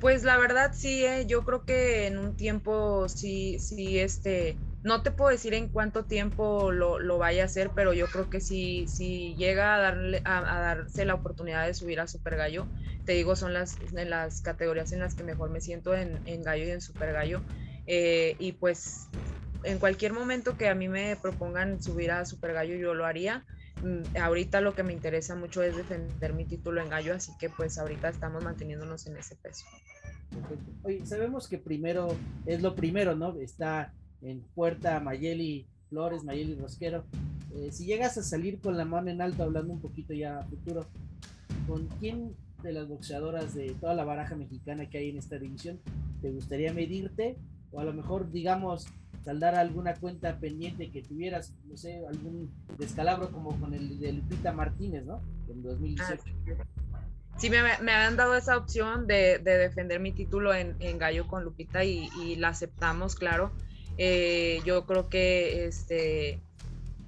Pues 0.00 0.22
la 0.22 0.36
verdad 0.36 0.72
sí, 0.74 1.04
eh, 1.04 1.26
yo 1.26 1.44
creo 1.44 1.64
que 1.64 2.06
en 2.06 2.18
un 2.18 2.36
tiempo 2.36 3.08
sí, 3.08 3.58
sí, 3.58 3.98
este, 3.98 4.56
no 4.82 5.02
te 5.02 5.10
puedo 5.10 5.30
decir 5.30 5.54
en 5.54 5.68
cuánto 5.68 6.04
tiempo 6.04 6.70
lo, 6.70 7.18
vaya 7.18 7.42
a 7.42 7.46
hacer, 7.46 7.70
pero 7.74 7.92
yo 7.92 8.06
creo 8.06 8.30
que 8.30 8.40
si, 8.40 8.86
si 8.86 9.34
llega 9.34 9.74
a, 9.74 9.78
darle, 9.78 10.22
a, 10.24 10.40
darse 10.40 11.04
la 11.04 11.14
oportunidad 11.14 11.66
de 11.66 11.74
subir 11.74 12.00
a 12.00 12.06
Super 12.06 12.36
Gallo, 12.36 12.66
te 13.04 13.12
digo, 13.12 13.34
son 13.34 13.52
las, 13.52 13.76
las 13.92 14.40
categorías 14.40 14.92
en 14.92 15.00
las 15.00 15.14
que 15.14 15.24
mejor 15.24 15.50
me 15.50 15.60
siento 15.60 15.94
en, 15.94 16.42
Gallo 16.42 16.64
y 16.64 16.70
en 16.70 16.80
Super 16.80 17.12
Gallo. 17.12 17.42
Eh, 17.86 18.36
y 18.38 18.52
pues 18.52 19.08
en 19.64 19.78
cualquier 19.78 20.12
momento 20.12 20.56
que 20.56 20.68
a 20.68 20.74
mí 20.74 20.88
me 20.88 21.16
propongan 21.16 21.82
subir 21.82 22.12
a 22.12 22.24
Super 22.24 22.52
Gallo, 22.52 22.76
yo 22.76 22.94
lo 22.94 23.04
haría. 23.04 23.44
Mm, 23.82 24.16
ahorita 24.20 24.60
lo 24.60 24.74
que 24.74 24.84
me 24.84 24.92
interesa 24.92 25.34
mucho 25.34 25.62
es 25.62 25.76
defender 25.76 26.34
mi 26.34 26.44
título 26.44 26.80
en 26.80 26.88
Gallo, 26.88 27.14
así 27.14 27.32
que 27.40 27.48
pues 27.48 27.78
ahorita 27.78 28.10
estamos 28.10 28.44
manteniéndonos 28.44 29.06
en 29.08 29.16
ese 29.16 29.34
peso. 29.36 29.64
Oye, 30.82 31.04
sabemos 31.04 31.48
que 31.48 31.58
primero 31.58 32.14
es 32.46 32.62
lo 32.62 32.74
primero, 32.74 33.16
¿no? 33.16 33.34
Está 33.40 33.92
en 34.22 34.40
puerta 34.54 35.00
Mayeli 35.00 35.66
Flores, 35.88 36.24
Mayeli 36.24 36.54
Rosquero. 36.56 37.04
Eh, 37.54 37.70
si 37.72 37.86
llegas 37.86 38.18
a 38.18 38.22
salir 38.22 38.60
con 38.60 38.76
la 38.76 38.84
mano 38.84 39.10
en 39.10 39.20
alto, 39.20 39.42
hablando 39.42 39.72
un 39.72 39.80
poquito 39.80 40.12
ya 40.12 40.40
a 40.40 40.44
futuro, 40.44 40.86
¿con 41.66 41.86
quién 42.00 42.34
de 42.62 42.72
las 42.72 42.88
boxeadoras 42.88 43.54
de 43.54 43.74
toda 43.80 43.94
la 43.94 44.04
baraja 44.04 44.34
mexicana 44.34 44.88
que 44.88 44.98
hay 44.98 45.10
en 45.10 45.18
esta 45.18 45.38
división 45.38 45.78
te 46.20 46.30
gustaría 46.30 46.72
medirte 46.72 47.36
o 47.70 47.80
a 47.80 47.84
lo 47.84 47.92
mejor, 47.92 48.30
digamos, 48.32 48.86
saldar 49.24 49.54
alguna 49.54 49.94
cuenta 49.94 50.38
pendiente 50.38 50.90
que 50.90 51.02
tuvieras, 51.02 51.54
no 51.66 51.76
sé, 51.76 52.02
algún 52.08 52.50
descalabro 52.78 53.30
como 53.30 53.58
con 53.60 53.74
el 53.74 54.00
de 54.00 54.12
Lupita 54.12 54.52
Martínez, 54.52 55.04
¿no? 55.04 55.22
En 55.48 55.62
2018. 55.62 56.22
Ah, 56.94 57.04
sí, 57.36 57.50
me, 57.50 57.62
me, 57.82 57.92
habían 57.92 58.16
dado 58.16 58.36
esa 58.36 58.56
opción 58.56 59.06
de, 59.06 59.38
de 59.38 59.58
defender 59.58 60.00
mi 60.00 60.12
título 60.12 60.54
en, 60.54 60.76
en 60.80 60.98
Gallo 60.98 61.28
con 61.28 61.44
Lupita 61.44 61.84
y 61.84 62.36
la 62.36 62.48
aceptamos, 62.48 63.14
claro. 63.14 63.52
Eh, 63.98 64.60
yo 64.64 64.86
creo 64.86 65.08
que 65.08 65.66
este 65.66 66.40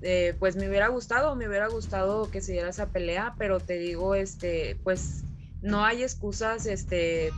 eh, 0.02 0.34
pues 0.38 0.56
me 0.56 0.68
hubiera 0.68 0.88
gustado, 0.88 1.36
me 1.36 1.46
hubiera 1.46 1.68
gustado 1.68 2.30
que 2.30 2.40
se 2.40 2.52
diera 2.52 2.70
esa 2.70 2.90
pelea, 2.90 3.34
pero 3.38 3.60
te 3.60 3.78
digo, 3.78 4.14
este, 4.14 4.80
pues 4.82 5.24
no 5.60 5.84
hay 5.84 6.02
excusas, 6.02 6.64
este, 6.64 7.30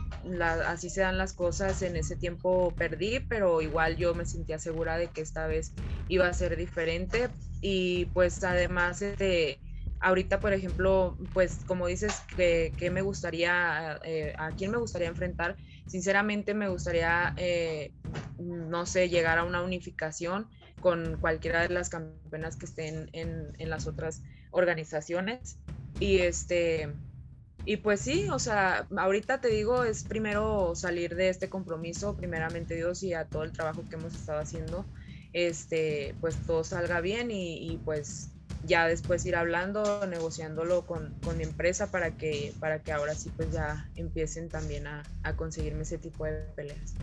así 0.65 0.89
se 0.89 1.01
dan 1.01 1.17
las 1.17 1.33
cosas, 1.33 1.81
en 1.81 1.97
ese 1.97 2.15
tiempo 2.15 2.73
perdí, 2.77 3.19
pero 3.27 3.61
igual 3.61 3.97
yo 3.97 4.15
me 4.15 4.25
sentía 4.25 4.59
segura 4.59 4.97
de 4.97 5.09
que 5.09 5.21
esta 5.21 5.45
vez 5.45 5.73
iba 6.07 6.27
a 6.27 6.33
ser 6.33 6.55
diferente. 6.55 7.29
Y 7.59 8.05
pues 8.07 8.43
además, 8.43 9.01
este, 9.01 9.59
ahorita 9.99 10.39
por 10.39 10.53
ejemplo, 10.53 11.17
pues 11.33 11.65
como 11.65 11.87
dices, 11.87 12.13
que, 12.37 12.71
me 12.91 13.01
gustaría, 13.01 13.99
eh, 14.05 14.33
a 14.37 14.51
quién 14.51 14.71
me 14.71 14.77
gustaría 14.77 15.09
enfrentar, 15.09 15.57
sinceramente 15.85 16.53
me 16.53 16.69
gustaría, 16.69 17.33
no 18.39 18.85
sé, 18.85 19.09
llegar 19.09 19.37
a 19.37 19.43
una 19.43 19.61
unificación 19.61 20.47
con 20.81 21.17
cualquiera 21.19 21.61
de 21.61 21.69
las 21.69 21.89
campeonas 21.89 22.55
que 22.55 22.65
estén 22.65 23.09
en, 23.13 23.53
las 23.69 23.87
otras 23.87 24.21
organizaciones. 24.51 25.57
Y 25.99 26.19
este, 26.19 26.89
y 27.65 27.77
pues 27.77 28.01
sí, 28.01 28.27
o 28.29 28.39
sea, 28.39 28.87
ahorita 28.97 29.39
te 29.39 29.47
digo, 29.47 29.83
es 29.83 30.03
primero 30.03 30.75
salir 30.75 31.15
de 31.15 31.29
este 31.29 31.49
compromiso, 31.49 32.15
primeramente 32.15 32.75
Dios 32.75 33.03
y 33.03 33.13
a 33.13 33.25
todo 33.25 33.43
el 33.43 33.51
trabajo 33.51 33.83
que 33.89 33.95
hemos 33.95 34.13
estado 34.13 34.39
haciendo, 34.39 34.85
este, 35.31 36.15
pues 36.19 36.35
todo 36.45 36.63
salga 36.63 36.99
bien 36.99 37.31
y, 37.31 37.71
y 37.71 37.77
pues 37.77 38.31
ya 38.65 38.87
después 38.87 39.25
ir 39.25 39.35
hablando, 39.35 40.05
negociándolo 40.07 40.85
con, 40.85 41.13
con, 41.23 41.37
mi 41.37 41.43
empresa 41.43 41.91
para 41.91 42.11
que, 42.11 42.53
para 42.59 42.79
que 42.79 42.91
ahora 42.91 43.13
sí 43.15 43.31
pues 43.35 43.51
ya 43.51 43.89
empiecen 43.95 44.49
también 44.49 44.87
a, 44.87 45.03
a 45.23 45.35
conseguirme 45.35 45.83
ese 45.83 45.97
tipo 45.97 46.25
de 46.25 46.33
peleas. 46.55 46.95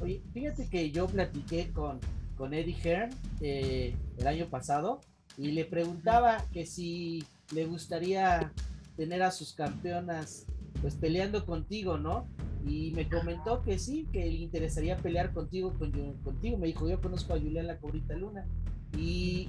Oye, 0.00 0.22
fíjate 0.32 0.68
que 0.68 0.90
yo 0.90 1.06
platiqué 1.06 1.70
con, 1.72 2.00
con 2.36 2.54
Eddie 2.54 2.76
Hearn 2.82 3.10
eh, 3.40 3.94
el 4.16 4.26
año 4.26 4.46
pasado 4.46 5.00
y 5.36 5.52
le 5.52 5.64
preguntaba 5.64 6.44
que 6.52 6.66
si 6.66 7.24
le 7.54 7.66
gustaría 7.66 8.52
tener 8.96 9.22
a 9.22 9.30
sus 9.30 9.52
campeonas 9.52 10.46
pues 10.80 10.94
peleando 10.94 11.44
contigo, 11.44 11.98
¿no? 11.98 12.26
Y 12.66 12.92
me 12.92 13.08
comentó 13.08 13.62
que 13.62 13.78
sí, 13.78 14.06
que 14.12 14.24
le 14.24 14.32
interesaría 14.32 14.96
pelear 14.96 15.32
contigo, 15.32 15.72
con, 15.78 15.92
contigo. 16.22 16.58
Me 16.58 16.66
dijo, 16.66 16.88
yo 16.88 17.00
conozco 17.00 17.34
a 17.34 17.38
Julián 17.38 17.66
La 17.66 17.78
Cobrita 17.78 18.14
Luna. 18.14 18.46
Y 18.96 19.48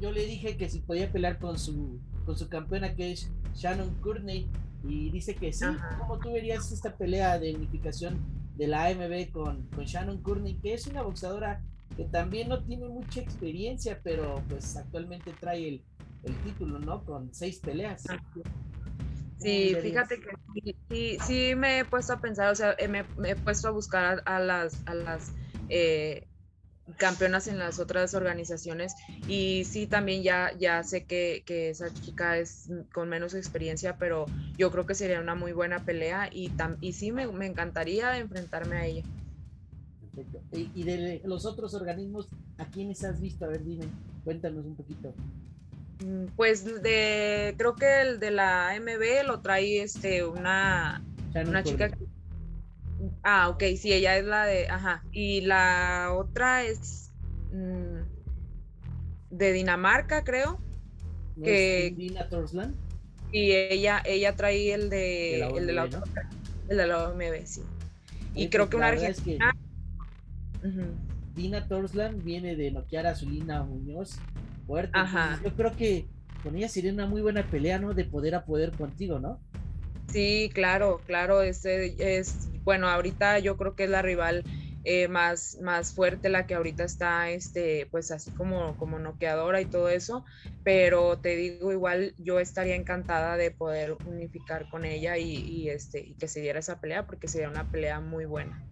yo 0.00 0.12
le 0.12 0.24
dije 0.26 0.56
que 0.56 0.68
si 0.68 0.80
podía 0.80 1.12
pelear 1.12 1.38
con 1.38 1.58
su, 1.58 1.98
con 2.24 2.38
su 2.38 2.48
campeona 2.48 2.94
que 2.94 3.12
es 3.12 3.30
Shannon 3.54 3.94
Courtney. 4.00 4.48
Y 4.84 5.10
dice 5.10 5.34
que 5.34 5.52
sí. 5.52 5.66
¿Cómo 5.98 6.18
tú 6.18 6.32
verías 6.32 6.72
esta 6.72 6.96
pelea 6.96 7.38
de 7.38 7.54
unificación 7.54 8.18
de 8.58 8.66
la 8.66 8.86
AMB 8.86 9.30
con, 9.30 9.68
con 9.68 9.84
Shannon 9.84 10.20
Courtney, 10.20 10.56
que 10.56 10.74
es 10.74 10.86
una 10.88 11.02
boxeadora 11.02 11.62
que 11.96 12.04
también 12.04 12.48
no 12.48 12.62
tiene 12.64 12.88
mucha 12.88 13.20
experiencia, 13.20 14.00
pero 14.02 14.42
pues 14.48 14.76
actualmente 14.76 15.32
trae 15.40 15.68
el, 15.68 15.82
título, 16.44 16.78
¿no? 16.78 17.04
Con 17.04 17.32
seis 17.32 17.60
peleas. 17.60 18.04
Sí, 19.38 19.74
fíjate 19.80 20.20
que 20.20 20.76
sí, 20.90 21.16
sí, 21.24 21.54
me 21.54 21.78
he 21.78 21.84
puesto 21.84 22.12
a 22.12 22.20
pensar, 22.20 22.50
o 22.50 22.54
sea, 22.54 22.74
eh, 22.78 22.88
me, 22.88 23.04
he 23.24 23.36
puesto 23.36 23.68
a 23.68 23.70
buscar 23.70 24.22
a, 24.26 24.40
las, 24.40 24.82
a 24.86 24.94
las 24.94 25.32
eh, 25.68 26.26
campeonas 26.96 27.46
en 27.46 27.58
las 27.58 27.78
otras 27.78 28.14
organizaciones 28.14 28.94
y 29.26 29.64
sí, 29.64 29.86
también 29.86 30.22
ya, 30.22 30.52
ya 30.58 30.82
sé 30.82 31.04
que, 31.04 31.42
que, 31.44 31.70
esa 31.70 31.92
chica 31.92 32.38
es 32.38 32.70
con 32.92 33.08
menos 33.08 33.34
experiencia, 33.34 33.96
pero 33.98 34.26
yo 34.56 34.70
creo 34.70 34.86
que 34.86 34.94
sería 34.94 35.20
una 35.20 35.34
muy 35.34 35.52
buena 35.52 35.84
pelea 35.84 36.28
y, 36.32 36.50
y 36.80 36.92
sí, 36.92 37.12
me, 37.12 37.26
me 37.26 37.46
encantaría 37.46 38.18
enfrentarme 38.18 38.76
a 38.76 38.86
ella. 38.86 39.02
Y, 40.52 40.82
de 40.82 41.20
los 41.24 41.46
otros 41.46 41.74
organismos, 41.74 42.28
¿a 42.56 42.66
quiénes 42.66 43.04
has 43.04 43.20
visto? 43.20 43.44
A 43.44 43.48
ver, 43.48 43.64
dime, 43.64 43.84
cuéntanos 44.24 44.64
un 44.64 44.74
poquito. 44.74 45.14
Mm, 46.04 46.26
pues 46.36 46.64
de, 46.64 47.54
creo 47.56 47.74
que 47.74 48.02
el 48.02 48.18
de 48.18 48.30
la 48.30 48.72
MB 48.80 49.26
lo 49.26 49.40
trae 49.40 49.82
este, 49.82 50.24
una, 50.24 51.04
una 51.34 51.62
chica. 51.62 51.90
Ah, 53.28 53.48
ok, 53.50 53.62
sí, 53.76 53.92
ella 53.92 54.16
es 54.16 54.24
la 54.24 54.46
de, 54.46 54.68
ajá. 54.68 55.04
Y 55.12 55.42
la 55.42 56.14
otra 56.16 56.64
es 56.64 57.12
mm, 57.52 58.00
de 59.30 59.52
Dinamarca, 59.52 60.24
creo. 60.24 60.58
que, 61.42 61.92
Dina 61.96 62.28
Torsland? 62.28 62.74
Y 63.30 63.52
ella, 63.52 64.02
ella 64.06 64.34
trae 64.34 64.72
el 64.72 64.88
de, 64.88 65.42
el 65.42 65.66
de 65.66 65.72
la 65.74 65.84
otra, 65.84 66.02
el 66.68 66.76
de 66.78 66.86
la 66.86 67.10
OMB, 67.10 67.44
sí. 67.44 67.62
Y 68.34 68.48
creo 68.48 68.70
que 68.70 68.76
una 68.76 68.88
argentina. 68.88 69.54
Dina 71.34 71.68
Torsland 71.68 72.24
viene 72.24 72.56
de 72.56 72.70
noquear 72.70 73.06
a 73.06 73.14
Zulina 73.14 73.62
Muñoz 73.62 74.18
fuerte. 74.66 74.98
Yo 75.44 75.54
creo 75.54 75.76
que 75.76 76.06
con 76.42 76.56
ella 76.56 76.68
sería 76.68 76.92
una 76.92 77.06
muy 77.06 77.20
buena 77.20 77.42
pelea, 77.42 77.78
¿no? 77.78 77.92
De 77.92 78.04
poder 78.04 78.34
a 78.34 78.44
poder 78.44 78.72
contigo, 78.72 79.18
¿no? 79.18 79.38
Sí, 80.12 80.50
claro, 80.54 81.00
claro. 81.06 81.42
Este 81.42 82.18
es, 82.18 82.48
bueno, 82.64 82.88
ahorita 82.88 83.38
yo 83.38 83.56
creo 83.56 83.74
que 83.74 83.84
es 83.84 83.90
la 83.90 84.02
rival 84.02 84.42
eh, 84.84 85.06
más, 85.08 85.58
más 85.60 85.92
fuerte, 85.92 86.30
la 86.30 86.46
que 86.46 86.54
ahorita 86.54 86.84
está, 86.84 87.30
este, 87.30 87.86
pues 87.90 88.10
así 88.10 88.30
como, 88.30 88.76
como 88.78 88.98
noqueadora 88.98 89.60
y 89.60 89.66
todo 89.66 89.90
eso. 89.90 90.24
Pero 90.64 91.18
te 91.18 91.36
digo, 91.36 91.72
igual 91.72 92.14
yo 92.18 92.40
estaría 92.40 92.74
encantada 92.74 93.36
de 93.36 93.50
poder 93.50 93.96
unificar 94.06 94.68
con 94.70 94.84
ella 94.84 95.18
y, 95.18 95.68
este, 95.68 96.00
y 96.00 96.14
que 96.14 96.28
se 96.28 96.40
diera 96.40 96.60
esa 96.60 96.80
pelea, 96.80 97.06
porque 97.06 97.28
sería 97.28 97.50
una 97.50 97.70
pelea 97.70 98.00
muy 98.00 98.24
buena. 98.24 98.64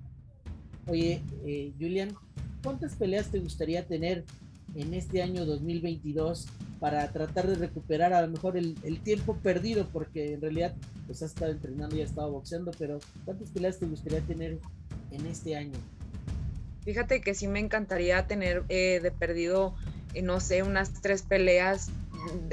Oye, 0.87 1.21
eh, 1.45 1.73
Julian, 1.79 2.17
¿cuántas 2.63 2.95
peleas 2.95 3.31
te 3.31 3.41
gustaría 3.41 3.85
tener 3.85 4.25
en 4.75 4.95
este 4.95 5.23
año 5.23 5.45
2022 5.45 6.47
para 6.81 7.11
tratar 7.13 7.47
de 7.47 7.55
recuperar 7.55 8.13
a 8.13 8.23
lo 8.23 8.29
mejor 8.29 8.57
el, 8.57 9.01
tiempo 9.03 9.37
perdido? 9.37 9.89
Porque 9.93 10.35
en 10.35 10.41
realidad 10.41 10.75
pues 11.07 11.23
has 11.23 11.31
estado 11.31 11.53
entrenando 11.53 11.97
y 11.97 12.03
has 12.03 12.11
estado 12.11 12.31
boxeando, 12.31 12.71
pero 12.79 12.99
¿cuántas 13.25 13.51
peleas 13.51 13.79
te 13.79 13.87
gustaría 13.87 14.21
tener 14.21 14.59
en 15.11 15.27
este 15.27 15.57
año? 15.57 15.79
Fíjate 16.85 17.21
que 17.21 17.35
sí 17.35 17.49
me 17.49 17.59
encantaría 17.59 18.27
tener 18.27 18.65
eh, 18.69 19.01
de 19.03 19.11
perdido, 19.11 19.75
eh, 20.15 20.23
no 20.23 20.41
sé, 20.41 20.63
unas 20.63 20.93
tres 21.01 21.23
peleas 21.23 21.91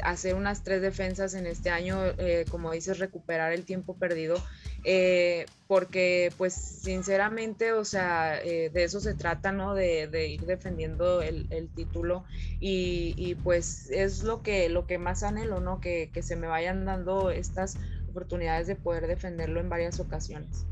hacer 0.04 0.36
unas 0.36 0.64
tres 0.64 0.82
defensas 0.82 1.34
en 1.34 1.46
este 1.46 1.70
año, 1.70 1.98
eh, 2.18 2.46
como 2.50 2.72
dices, 2.72 3.00
recuperar 3.00 3.54
el 3.54 3.64
tiempo 3.64 3.96
perdido, 3.96 4.36
eh, 4.84 5.46
porque 5.68 6.32
pues 6.38 6.54
sinceramente, 6.54 7.74
o 7.74 7.86
sea, 7.86 8.40
eh, 8.42 8.70
de 8.70 8.84
eso 8.84 9.00
se 9.00 9.14
trata, 9.14 9.52
¿no? 9.52 9.74
De, 9.74 10.28
ir 10.28 10.46
defendiendo 10.46 11.22
el, 11.22 11.70
título 11.76 12.26
y, 12.60 13.36
pues 13.44 13.90
es 13.90 14.24
lo 14.24 14.42
que, 14.44 14.70
lo 14.70 14.86
que 14.86 14.98
más 14.98 15.24
anhelo, 15.24 15.60
¿no? 15.60 15.80
Que, 15.80 16.10
se 16.22 16.36
me 16.36 16.48
vayan 16.48 16.86
dando 16.86 17.32
estas 17.32 17.78
oportunidades 18.10 18.68
de 18.68 18.76
poder 18.76 19.08
defenderlo 19.08 19.60
en 19.60 19.70
varias 19.70 20.00
ocasiones. 20.00 20.66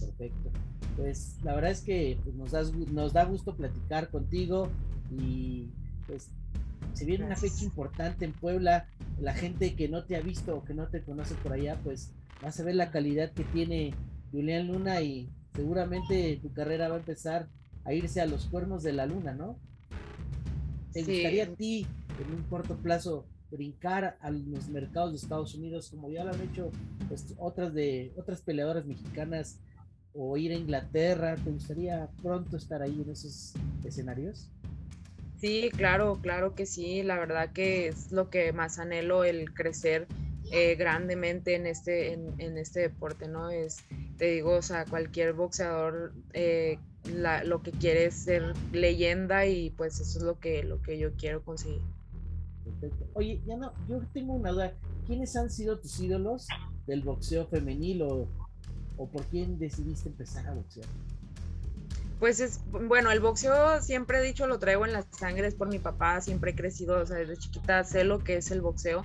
Perfecto. 0.00 0.50
Pues 0.96 1.36
la 1.42 1.54
verdad 1.54 1.70
es 1.70 1.80
que 1.80 2.18
pues, 2.22 2.36
nos, 2.36 2.72
nos 2.92 3.12
da 3.12 3.24
gusto 3.24 3.56
platicar 3.56 4.10
contigo 4.10 4.68
y 5.10 5.70
pues 6.06 6.30
se 6.92 7.04
viene 7.04 7.24
una 7.24 7.36
fecha 7.36 7.64
importante 7.64 8.24
en 8.24 8.32
Puebla, 8.32 8.86
la 9.20 9.34
gente 9.34 9.74
que 9.74 9.88
no 9.88 10.04
te 10.04 10.16
ha 10.16 10.20
visto 10.20 10.56
o 10.56 10.64
que 10.64 10.74
no 10.74 10.88
te 10.88 11.02
conoce 11.02 11.34
por 11.36 11.52
allá, 11.52 11.78
pues 11.82 12.12
vas 12.44 12.60
a 12.60 12.64
ver 12.64 12.74
la 12.74 12.90
calidad 12.90 13.32
que 13.32 13.44
tiene 13.44 13.94
Julián 14.30 14.68
Luna 14.68 15.00
y 15.00 15.30
seguramente 15.54 16.38
tu 16.42 16.52
carrera 16.52 16.88
va 16.88 16.96
a 16.96 16.98
empezar 16.98 17.48
a 17.84 17.94
irse 17.94 18.20
a 18.20 18.26
los 18.26 18.46
cuernos 18.46 18.82
de 18.82 18.92
la 18.92 19.06
luna, 19.06 19.32
¿no? 19.32 19.58
¿Te 20.92 21.02
gustaría 21.02 21.44
a 21.44 21.54
ti 21.54 21.86
en 22.20 22.34
un 22.34 22.42
corto 22.44 22.76
plazo 22.76 23.26
brincar 23.50 24.18
a 24.20 24.30
los 24.30 24.68
mercados 24.68 25.12
de 25.12 25.16
Estados 25.18 25.54
Unidos 25.54 25.88
como 25.90 26.10
ya 26.10 26.24
lo 26.24 26.32
han 26.32 26.40
hecho 26.42 26.70
pues, 27.08 27.34
otras 27.38 27.72
de 27.72 28.12
otras 28.16 28.42
peleadoras 28.42 28.84
mexicanas 28.84 29.58
o 30.12 30.36
ir 30.36 30.52
a 30.52 30.56
Inglaterra? 30.56 31.36
¿Te 31.36 31.50
gustaría 31.50 32.08
pronto 32.22 32.56
estar 32.56 32.82
ahí 32.82 33.00
en 33.00 33.10
esos 33.10 33.54
escenarios? 33.84 34.50
Sí, 35.40 35.70
claro, 35.74 36.18
claro 36.20 36.54
que 36.54 36.66
sí. 36.66 37.02
La 37.02 37.18
verdad 37.18 37.52
que 37.52 37.88
es 37.88 38.12
lo 38.12 38.28
que 38.28 38.52
más 38.52 38.78
anhelo, 38.78 39.24
el 39.24 39.52
crecer 39.52 40.06
eh, 40.50 40.74
grandemente 40.76 41.54
en 41.54 41.66
este, 41.66 42.12
en, 42.12 42.58
este 42.58 42.80
deporte, 42.80 43.28
¿no? 43.28 43.50
Es, 43.50 43.78
te 44.18 44.26
digo, 44.26 44.56
o 44.56 44.62
sea, 44.62 44.84
cualquier 44.84 45.32
boxeador 45.32 46.12
eh, 46.32 46.78
lo 47.44 47.62
que 47.62 47.72
quiere 47.72 48.06
es 48.06 48.14
ser 48.14 48.54
leyenda 48.72 49.46
y 49.46 49.70
pues 49.70 50.00
eso 50.00 50.18
es 50.18 50.24
lo 50.24 50.38
que, 50.38 50.62
lo 50.62 50.80
que 50.82 50.98
yo 50.98 51.14
quiero 51.16 51.42
conseguir. 51.42 51.82
Perfecto. 52.64 53.06
Oye, 53.14 53.42
ya 53.46 53.56
no, 53.56 53.72
yo 53.88 54.00
tengo 54.12 54.34
una 54.34 54.50
duda. 54.50 54.74
¿Quiénes 55.06 55.36
han 55.36 55.50
sido 55.50 55.78
tus 55.78 56.00
ídolos 56.00 56.46
del 56.86 57.02
boxeo 57.02 57.46
femenil 57.46 58.02
o, 58.02 58.28
o 58.96 59.08
por 59.08 59.24
quién 59.26 59.58
decidiste 59.58 60.08
empezar 60.08 60.46
a 60.46 60.54
boxear? 60.54 60.86
Pues 62.18 62.40
es, 62.40 62.60
bueno, 62.70 63.10
el 63.10 63.20
boxeo 63.20 63.82
siempre 63.82 64.18
he 64.18 64.22
dicho, 64.22 64.46
lo 64.46 64.58
traigo 64.58 64.86
en 64.86 64.92
la 64.92 65.02
sangre, 65.02 65.46
es 65.46 65.54
por 65.54 65.68
mi 65.68 65.78
papá, 65.78 66.20
siempre 66.20 66.52
he 66.52 66.54
crecido, 66.54 66.98
o 67.00 67.06
sea, 67.06 67.16
desde 67.16 67.36
chiquita 67.36 67.84
sé 67.84 68.04
lo 68.04 68.20
que 68.20 68.36
es 68.36 68.50
el 68.50 68.62
boxeo, 68.62 69.04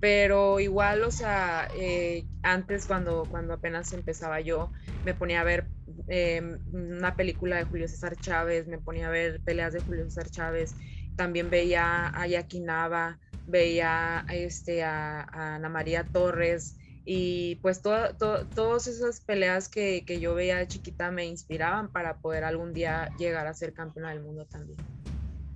pero 0.00 0.60
igual, 0.60 1.02
o 1.04 1.10
sea, 1.10 1.68
eh, 1.76 2.24
antes 2.42 2.86
cuando, 2.86 3.24
cuando 3.30 3.54
apenas 3.54 3.92
empezaba 3.92 4.40
yo, 4.40 4.70
me 5.04 5.14
ponía 5.14 5.40
a 5.40 5.44
ver 5.44 5.66
em, 6.08 6.58
una 6.72 7.16
película 7.16 7.56
de 7.56 7.64
Julio 7.64 7.88
César 7.88 8.16
Chávez, 8.16 8.66
me 8.66 8.78
ponía 8.78 9.08
a 9.08 9.10
ver 9.10 9.40
peleas 9.42 9.72
de 9.72 9.80
Julio 9.80 10.04
César 10.04 10.30
Chávez, 10.30 10.74
también 11.16 11.48
veía 11.48 12.08
a 12.08 12.26
Yaquinaba, 12.26 13.18
veía 13.46 14.26
este, 14.30 14.84
a, 14.84 15.22
a 15.22 15.54
Ana 15.56 15.68
María 15.68 16.04
Torres, 16.04 16.76
y 17.08 17.54
pues 17.56 17.80
todas 17.82 18.86
esas 18.88 19.20
peleas 19.20 19.68
que, 19.68 20.04
que, 20.04 20.18
yo 20.18 20.34
veía 20.34 20.56
de 20.56 20.66
chiquita 20.66 21.12
me 21.12 21.24
inspiraban 21.24 21.92
para 21.92 22.18
poder 22.18 22.42
algún 22.42 22.72
día 22.72 23.10
llegar 23.16 23.46
a 23.46 23.54
ser 23.54 23.72
campeona 23.72 24.10
del 24.10 24.24
mundo 24.24 24.44
también. 24.46 24.78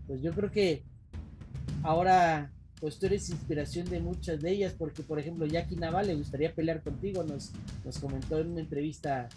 Pues 0.06 0.22
yo 0.22 0.32
creo 0.32 0.52
que 0.52 0.84
ahora 1.82 2.52
pues 2.80 2.98
tú 2.98 3.06
eres 3.06 3.28
inspiración 3.28 3.88
de 3.90 4.00
muchas 4.00 4.40
de 4.40 4.50
ellas, 4.50 4.74
porque 4.76 5.02
por 5.02 5.18
ejemplo 5.18 5.46
Jackie 5.46 5.76
Naval 5.76 6.06
le 6.06 6.14
gustaría 6.14 6.54
pelear 6.54 6.82
contigo, 6.82 7.22
nos, 7.22 7.52
nos 7.84 7.98
comentó 7.98 8.38
en 8.38 8.52
una 8.52 8.60
entrevista 8.60 9.28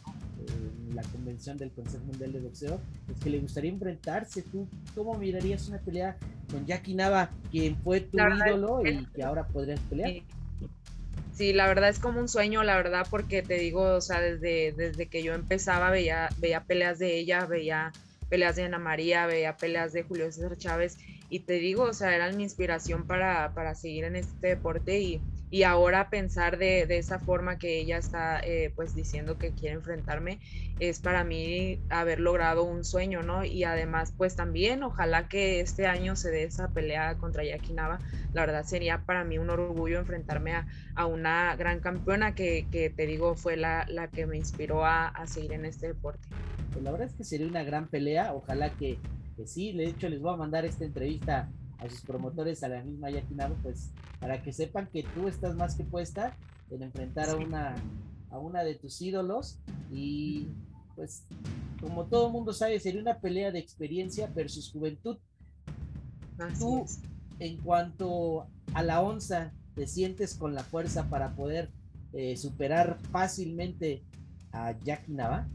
en 0.48 0.96
la 0.96 1.04
convención 1.04 1.58
del 1.58 1.72
Consejo 1.72 2.06
Mundial 2.06 2.32
de 2.32 2.40
Boxeo, 2.40 2.80
es 3.12 3.22
que 3.22 3.30
le 3.30 3.40
gustaría 3.40 3.72
enfrentarse. 3.72 4.44
¿Tú 4.44 4.68
cómo 4.96 5.16
mirarías 5.16 5.68
una 5.68 5.80
pelea 5.80 6.18
con 6.50 6.66
Jackie 6.66 6.96
Nava, 6.96 7.30
quien 7.52 7.76
fue 7.78 8.02
tu 8.02 8.18
ídolo 8.18 8.86
y 8.86 9.06
que 9.08 9.24
ahora 9.24 9.46
podrías 9.46 9.80
pelear? 9.82 10.24
Sí, 11.34 11.52
la 11.52 11.68
verdad 11.68 11.90
es 11.90 12.00
como 12.00 12.20
un 12.20 12.30
sueño, 12.30 12.64
la 12.64 12.76
verdad, 12.78 13.08
porque 13.10 13.42
te 13.42 13.56
digo, 13.56 13.82
o 13.82 14.02
sea, 14.02 14.22
desde, 14.22 14.72
desde 14.72 15.08
que 15.08 15.24
yo 15.24 15.34
empezaba 15.34 15.90
veía, 15.90 16.30
veía 16.38 16.64
peleas 16.64 17.00
de 17.00 17.18
ella, 17.18 17.46
veía 17.46 17.92
peleas 18.30 18.56
de 18.56 18.64
Ana 18.64 18.78
María, 18.78 19.26
veía 19.26 19.58
peleas 19.58 19.94
de 19.94 20.04
Julio 20.04 20.32
César 20.32 20.58
Chávez 20.58 20.98
y 21.34 21.40
te 21.40 21.54
digo, 21.54 21.86
o 21.86 21.94
sea, 21.94 22.16
eran 22.16 22.38
mi 22.38 22.44
inspiración 22.44 23.08
para, 23.08 23.56
para 23.56 23.74
seguir 23.74 24.04
en 24.04 24.16
este 24.16 24.50
deporte 24.50 25.00
y, 25.00 25.20
y 25.50 25.64
ahora 25.64 26.12
pensar 26.12 26.60
de, 26.60 26.86
de, 26.86 27.00
esa 27.00 27.18
forma 27.18 27.58
que 27.58 27.80
ella 27.80 27.98
está 27.98 28.40
eh, 28.40 28.72
pues 28.76 28.94
diciendo 28.94 29.40
que 29.40 29.52
quiere 29.52 29.74
enfrentarme 29.74 30.40
es 30.80 31.00
para 31.00 31.24
mí 31.24 31.82
haber 31.90 32.20
logrado 32.20 32.64
un 32.64 32.84
sueño, 32.84 33.24
¿no? 33.24 33.44
Y 33.44 33.64
además 33.64 34.14
pues 34.16 34.36
también 34.36 34.84
ojalá 34.84 35.28
que 35.28 35.60
este 35.60 35.88
año 35.88 36.16
se 36.16 36.30
dé 36.30 36.44
esa 36.44 36.68
pelea 36.68 37.16
contra 37.16 37.44
Yakinaba, 37.44 37.98
la 38.32 38.46
verdad 38.46 38.64
sería 38.64 39.04
para 39.04 39.24
mí 39.24 39.40
un 39.40 39.50
orgullo 39.50 39.98
enfrentarme 39.98 40.54
a, 40.54 40.68
a 40.94 41.08
una 41.08 41.56
gran 41.56 41.80
campeona 41.80 42.36
que, 42.36 42.68
que, 42.72 42.92
te 42.92 43.08
digo 43.08 43.34
fue 43.34 43.58
la, 43.58 43.88
la 43.90 44.08
que 44.08 44.28
me 44.28 44.38
inspiró 44.38 44.86
a, 44.86 45.08
a, 45.08 45.26
seguir 45.26 45.54
en 45.54 45.66
este 45.66 45.88
deporte. 45.88 46.28
Pues 46.74 46.84
la 46.84 46.92
verdad 46.92 47.08
es 47.08 47.16
que 47.16 47.24
sería 47.24 47.48
una 47.48 47.64
gran 47.64 47.88
pelea, 47.88 48.36
ojalá 48.36 48.70
que, 48.70 49.00
que 49.36 49.48
sí, 49.48 49.74
de 49.74 49.88
hecho 49.88 50.10
les 50.10 50.22
voy 50.22 50.34
a 50.34 50.38
mandar 50.38 50.66
esta 50.66 50.86
entrevista 50.86 51.50
a 51.80 51.90
sus 51.90 52.02
promotores, 52.02 52.64
a 52.64 52.70
la 52.70 52.84
misma 52.84 53.10
Yakinaba, 53.10 53.56
pues 53.62 53.92
para 54.20 54.42
que 54.42 54.54
sepan 54.54 54.88
que 54.92 55.04
tú 55.04 55.28
estás 55.28 55.56
más 55.56 55.76
que 55.76 55.84
puesta 55.84 56.36
en 56.70 56.84
enfrentar 56.84 57.30
a 57.30 57.36
una 57.36 57.76
a 58.34 58.40
una 58.40 58.64
de 58.64 58.74
tus 58.76 59.00
ídolos 59.02 59.60
y 59.92 60.48
pues 60.96 61.26
como 61.80 62.06
todo 62.06 62.32
mundo 62.32 62.52
sabe 62.52 62.80
sería 62.80 63.02
una 63.02 63.20
pelea 63.20 63.52
de 63.52 63.60
experiencia 63.60 64.28
versus 64.28 64.72
juventud. 64.72 65.18
tú 66.60 66.86
en 67.40 67.58
cuanto 67.58 68.48
a 68.74 68.82
la 68.82 69.02
onza 69.02 69.54
te 69.76 69.88
sientes 69.88 70.36
con 70.36 70.56
la 70.56 70.64
fuerza 70.64 71.10
para 71.10 71.36
poder 71.36 71.70
eh, 72.14 72.38
superar 72.38 72.98
fácilmente 73.12 74.04
a 74.52 74.72
Jackie 74.84 75.14
Nava? 75.14 75.48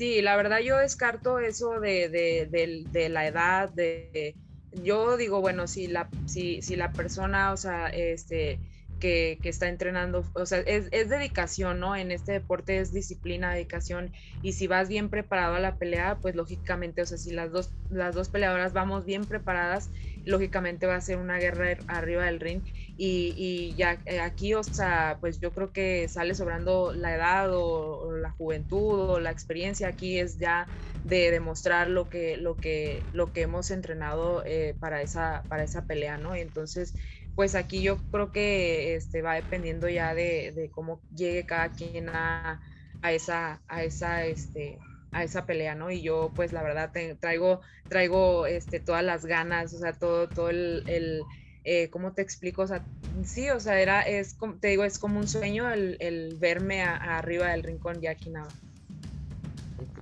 Sí, 0.00 0.22
la 0.22 0.34
verdad 0.36 0.60
yo 0.60 0.78
descarto 0.78 1.38
eso 1.40 1.78
de, 1.78 2.08
de, 2.08 2.48
de 2.90 3.08
la 3.10 3.26
edad, 3.26 3.68
de, 3.70 4.34
yo 4.72 5.18
digo, 5.18 5.42
bueno, 5.42 5.66
si 5.66 5.88
la, 5.88 6.10
si, 6.24 6.62
si 6.62 6.74
la 6.76 6.94
persona, 6.94 7.52
o 7.52 7.58
sea, 7.58 7.88
este, 7.88 8.62
que, 9.00 9.38
está 9.42 9.68
entrenando, 9.68 10.24
o 10.34 10.46
sea, 10.46 10.60
es, 10.60 10.90
dedicación, 10.90 11.80
¿no? 11.80 11.96
En 11.96 12.12
este 12.12 12.32
deporte 12.32 12.78
es 12.78 12.92
disciplina, 12.92 13.52
dedicación, 13.52 14.12
y 14.42 14.52
si 14.52 14.68
vas 14.68 14.88
bien 14.88 15.08
preparado 15.08 15.56
a 15.56 15.60
la 15.60 15.74
pelea, 15.74 16.18
pues 16.22 16.36
lógicamente, 16.36 17.02
o 17.02 17.06
sea, 17.06 17.18
si 17.18 17.32
las 17.32 17.50
dos, 17.50 17.72
las 17.90 18.14
dos 18.14 18.28
peleadoras 18.28 18.72
vamos 18.72 19.04
bien 19.04 19.24
preparadas, 19.24 19.90
lógicamente 20.24 20.86
va 20.86 20.96
a 20.96 21.00
ser 21.00 21.16
una 21.16 21.38
guerra 21.38 21.78
arriba 21.88 22.26
del 22.26 22.38
ring, 22.38 22.62
y, 22.96 23.34
y 23.36 23.74
ya 23.74 23.98
eh, 24.06 24.20
aquí, 24.20 24.54
o 24.54 24.62
sea, 24.62 25.16
pues 25.20 25.40
yo 25.40 25.50
creo 25.52 25.72
que 25.72 26.06
sale 26.08 26.34
sobrando 26.34 26.92
la 26.92 27.14
edad 27.16 27.52
o, 27.52 28.00
o, 28.00 28.12
la 28.12 28.30
juventud 28.30 29.10
o 29.10 29.20
la 29.20 29.30
experiencia, 29.30 29.88
aquí 29.88 30.18
es 30.18 30.38
ya 30.38 30.66
de 31.04 31.30
demostrar 31.30 31.88
lo 31.88 32.08
que, 32.08 32.36
lo 32.36 32.56
que, 32.56 33.02
lo 33.12 33.32
que 33.32 33.42
hemos 33.42 33.70
entrenado 33.70 34.42
eh, 34.44 34.74
para, 34.78 35.02
esa, 35.02 35.42
para 35.48 35.64
esa 35.64 35.86
pelea, 35.86 36.18
¿no? 36.18 36.36
Y 36.36 36.40
entonces, 36.40 36.94
pues 37.34 37.54
aquí 37.54 37.82
yo 37.82 37.98
creo 38.10 38.32
que 38.32 38.94
este, 38.94 39.22
va 39.22 39.34
dependiendo 39.34 39.88
ya 39.88 40.14
de, 40.14 40.70
cómo 40.72 41.00
llegue 41.14 41.46
cada 41.46 41.70
quien 41.70 42.08
a, 42.08 42.60
esa, 43.02 43.60
a 43.68 43.82
esa, 43.82 44.24
este, 44.26 44.78
a 45.12 45.24
esa 45.24 45.46
pelea, 45.46 45.74
¿no? 45.74 45.90
Y 45.90 46.02
yo, 46.02 46.32
pues 46.34 46.52
la 46.52 46.62
verdad, 46.62 46.92
traigo, 47.18 47.60
traigo 47.88 48.46
este, 48.46 48.80
todas 48.80 49.04
las 49.04 49.24
ganas, 49.24 49.72
o 49.74 49.78
sea, 49.78 49.92
todo, 49.92 50.28
todo 50.28 50.50
el, 50.50 50.84
el 50.86 51.22
eh, 51.64 51.90
¿cómo 51.90 52.12
te 52.12 52.22
explico? 52.22 52.62
O 52.62 52.66
sea, 52.66 52.82
sí, 53.24 53.50
o 53.50 53.60
sea, 53.60 53.80
era, 53.80 54.02
es, 54.02 54.36
te 54.60 54.68
digo, 54.68 54.84
es 54.84 54.98
como 54.98 55.18
un 55.18 55.28
sueño 55.28 55.70
el, 55.70 56.36
verme 56.38 56.82
arriba 56.82 57.48
del 57.48 57.62
rincón 57.62 58.00
Jackie 58.00 58.30
Nava. 58.30 58.48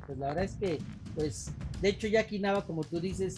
Pues 0.06 0.18
la 0.18 0.28
verdad 0.28 0.44
es 0.44 0.54
que, 0.54 0.78
pues, 1.14 1.50
de 1.82 1.88
hecho 1.88 2.06
Jackie 2.06 2.38
Nava, 2.38 2.64
como 2.64 2.84
tú 2.84 3.00
dices, 3.00 3.36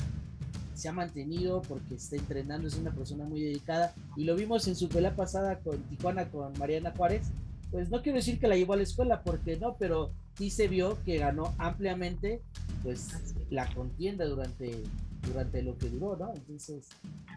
se 0.81 0.88
ha 0.88 0.93
mantenido 0.93 1.61
porque 1.62 1.95
está 1.95 2.16
entrenando, 2.16 2.66
es 2.66 2.77
una 2.77 2.90
persona 2.90 3.25
muy 3.25 3.43
dedicada 3.43 3.95
y 4.16 4.25
lo 4.25 4.35
vimos 4.35 4.66
en 4.66 4.75
su 4.75 4.88
pelea 4.88 5.14
pasada 5.14 5.59
con 5.59 5.79
Tijuana 5.85 6.31
con 6.31 6.59
Mariana 6.59 6.93
Juárez. 6.97 7.29
Pues 7.71 7.90
no 7.90 8.03
quiero 8.03 8.16
decir 8.16 8.40
que 8.40 8.49
la 8.49 8.57
llevó 8.57 8.73
a 8.73 8.77
la 8.77 8.83
escuela 8.83 9.23
porque 9.23 9.57
no, 9.57 9.77
pero 9.79 10.11
sí 10.37 10.51
se 10.51 10.69
vio 10.69 10.99
que 11.05 11.19
ganó 11.19 11.55
ampliamente 11.59 12.40
pues 12.83 13.11
la 13.51 13.73
contienda 13.75 14.25
durante 14.25 14.83
durante 15.29 15.62
lo 15.62 15.77
que 15.77 15.90
duró, 15.90 16.16
¿no? 16.16 16.33
Entonces, 16.35 16.88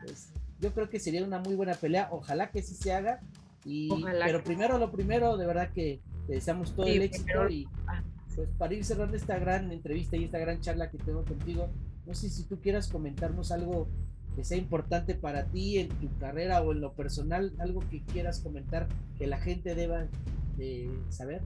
pues, 0.06 0.30
yo 0.62 0.72
creo 0.72 0.90
que 0.90 1.00
sería 1.00 1.24
una 1.24 1.40
muy 1.40 1.56
buena 1.56 1.74
pelea, 1.74 2.08
ojalá 2.12 2.50
que 2.50 2.62
sí 2.62 2.76
se 2.76 2.94
haga 2.94 3.20
y 3.66 3.90
pero 4.26 4.42
primero 4.42 4.78
lo 4.78 4.90
primero, 4.90 5.36
de 5.36 5.46
verdad 5.46 5.70
que 5.74 6.00
te 6.28 6.34
deseamos 6.34 6.72
todo 6.72 6.86
el 6.86 7.02
éxito 7.02 7.50
y 7.50 7.68
ah. 7.88 8.02
pues 8.34 8.48
para 8.58 8.74
ir 8.74 8.86
cerrando 8.86 9.18
esta 9.18 9.38
gran 9.38 9.72
entrevista 9.72 10.16
y 10.16 10.24
esta 10.24 10.40
gran 10.40 10.62
charla 10.62 10.90
que 10.90 10.98
tengo 10.98 11.24
contigo, 11.26 11.70
no 12.06 12.14
sé 12.14 12.30
si 12.30 12.44
tú 12.44 12.60
quieras 12.60 12.88
comentarnos 12.88 13.52
algo 13.52 13.88
que 14.36 14.44
sea 14.44 14.58
importante 14.58 15.16
para 15.16 15.46
ti 15.46 15.80
en 15.80 15.90
tu 15.90 16.10
carrera 16.18 16.62
o 16.62 16.72
en 16.72 16.82
lo 16.82 16.94
personal, 16.94 17.54
algo 17.60 17.82
que 17.90 18.04
quieras 18.04 18.40
comentar 18.40 18.88
que 19.18 19.28
la 19.28 19.40
gente 19.40 19.76
deba 19.76 20.08
de 20.58 20.90
saber. 21.10 21.42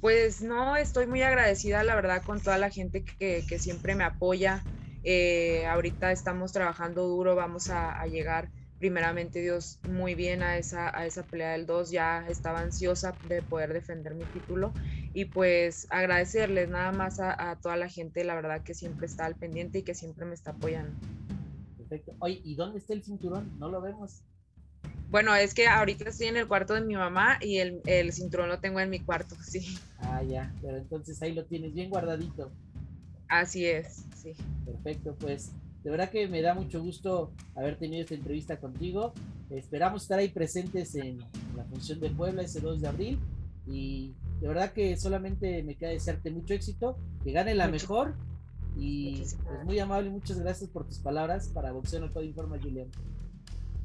Pues 0.00 0.42
no, 0.42 0.76
estoy 0.76 1.06
muy 1.06 1.22
agradecida, 1.22 1.82
la 1.82 1.94
verdad, 1.94 2.22
con 2.22 2.40
toda 2.40 2.58
la 2.58 2.70
gente 2.70 3.04
que, 3.04 3.44
que 3.46 3.58
siempre 3.58 3.94
me 3.94 4.04
apoya. 4.04 4.62
Eh, 5.08 5.64
ahorita 5.66 6.10
estamos 6.10 6.52
trabajando 6.52 7.06
duro, 7.06 7.36
vamos 7.36 7.70
a, 7.70 8.04
llegar 8.06 8.50
primeramente 8.78 9.40
Dios 9.40 9.78
muy 9.88 10.14
bien 10.14 10.42
a 10.42 10.58
esa, 10.58 10.96
a 10.96 11.06
esa 11.06 11.22
pelea 11.24 11.52
del 11.52 11.66
2, 11.66 11.90
ya 11.90 12.26
estaba 12.28 12.60
ansiosa 12.60 13.16
de 13.28 13.42
poder 13.42 13.72
defender 13.72 14.14
mi 14.14 14.24
título 14.24 14.72
y 15.14 15.26
pues 15.26 15.86
agradecerles 15.90 16.68
nada 16.68 16.92
más 16.92 17.18
a, 17.20 17.58
toda 17.62 17.76
la 17.76 17.88
gente, 17.88 18.24
la 18.24 18.34
verdad 18.34 18.62
que 18.62 18.74
siempre 18.74 19.06
está 19.06 19.24
al 19.24 19.34
pendiente 19.34 19.78
y 19.78 19.82
que 19.82 19.94
siempre 19.94 20.26
me 20.26 20.34
está 20.34 20.50
apoyando. 20.50 20.92
Perfecto. 21.78 22.14
Oye, 22.18 22.40
¿y 22.44 22.54
dónde 22.54 22.78
está 22.78 22.92
el 22.92 23.02
cinturón? 23.02 23.58
No 23.58 23.70
lo 23.70 23.80
vemos. 23.80 24.22
Bueno, 25.08 25.34
es 25.34 25.54
que 25.54 25.68
ahorita 25.68 26.10
estoy 26.10 26.26
en 26.26 26.36
el 26.36 26.48
cuarto 26.48 26.74
de 26.74 26.80
mi 26.80 26.96
mamá 26.96 27.38
y 27.40 27.58
el, 27.58 27.80
el 27.86 28.12
cinturón 28.12 28.48
lo 28.48 28.58
tengo 28.58 28.80
en 28.80 28.90
mi 28.90 29.00
cuarto, 29.00 29.36
sí. 29.42 29.78
Ah, 29.98 30.22
ya, 30.22 30.52
pero 30.60 30.76
entonces 30.76 31.22
ahí 31.22 31.32
lo 31.32 31.46
tienes 31.46 31.72
bien 31.72 31.88
guardadito. 31.88 32.52
Así 33.28 33.66
es, 33.66 34.04
sí. 34.16 34.34
Perfecto, 34.64 35.16
pues 35.18 35.52
de 35.86 35.92
verdad 35.92 36.10
que 36.10 36.26
me 36.26 36.42
da 36.42 36.52
mucho 36.52 36.82
gusto 36.82 37.30
haber 37.54 37.78
tenido 37.78 38.02
esta 38.02 38.16
entrevista 38.16 38.58
contigo. 38.58 39.14
Esperamos 39.50 40.02
estar 40.02 40.18
ahí 40.18 40.30
presentes 40.30 40.96
en 40.96 41.20
la 41.56 41.64
función 41.64 42.00
de 42.00 42.10
Puebla 42.10 42.42
ese 42.42 42.58
2 42.58 42.80
de 42.80 42.88
abril 42.88 43.20
y 43.68 44.12
de 44.40 44.48
verdad 44.48 44.72
que 44.72 44.96
solamente 44.96 45.62
me 45.62 45.76
queda 45.76 45.90
desearte 45.90 46.32
mucho 46.32 46.54
éxito, 46.54 46.98
que 47.22 47.30
gane 47.30 47.54
la 47.54 47.68
mejor 47.68 48.16
y 48.76 49.22
es 49.22 49.36
pues, 49.44 49.64
muy 49.64 49.78
amable, 49.78 50.10
muchas 50.10 50.40
gracias 50.40 50.68
por 50.70 50.88
tus 50.88 50.98
palabras 50.98 51.50
para 51.54 51.70
Boxeo 51.70 52.00
No 52.00 52.10
Todo 52.10 52.24
Informa, 52.24 52.58
Julián. 52.60 52.88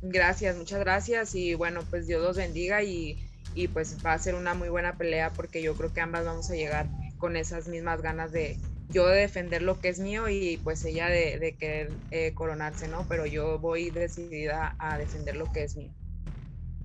Gracias, 0.01 0.57
muchas 0.57 0.79
gracias 0.79 1.35
y 1.35 1.53
bueno, 1.53 1.81
pues 1.87 2.07
Dios 2.07 2.23
los 2.23 2.35
bendiga 2.35 2.81
y, 2.81 3.23
y 3.53 3.67
pues 3.67 3.95
va 4.03 4.13
a 4.13 4.17
ser 4.17 4.33
una 4.33 4.55
muy 4.55 4.69
buena 4.69 4.97
pelea 4.97 5.33
porque 5.33 5.61
yo 5.61 5.75
creo 5.75 5.93
que 5.93 6.01
ambas 6.01 6.25
vamos 6.25 6.49
a 6.49 6.55
llegar 6.55 6.89
con 7.19 7.35
esas 7.35 7.67
mismas 7.67 8.01
ganas 8.01 8.31
de 8.31 8.57
yo 8.91 9.07
de 9.07 9.19
defender 9.19 9.61
lo 9.61 9.79
que 9.79 9.89
es 9.89 9.99
mío 9.99 10.29
y 10.29 10.59
pues 10.63 10.83
ella 10.85 11.07
de, 11.07 11.39
de 11.39 11.55
querer 11.55 11.91
eh, 12.11 12.33
coronarse, 12.33 12.87
¿no? 12.87 13.05
Pero 13.07 13.25
yo 13.25 13.59
voy 13.59 13.89
decidida 13.89 14.75
a 14.79 14.97
defender 14.97 15.35
lo 15.35 15.51
que 15.51 15.63
es 15.63 15.75
mío. 15.75 15.91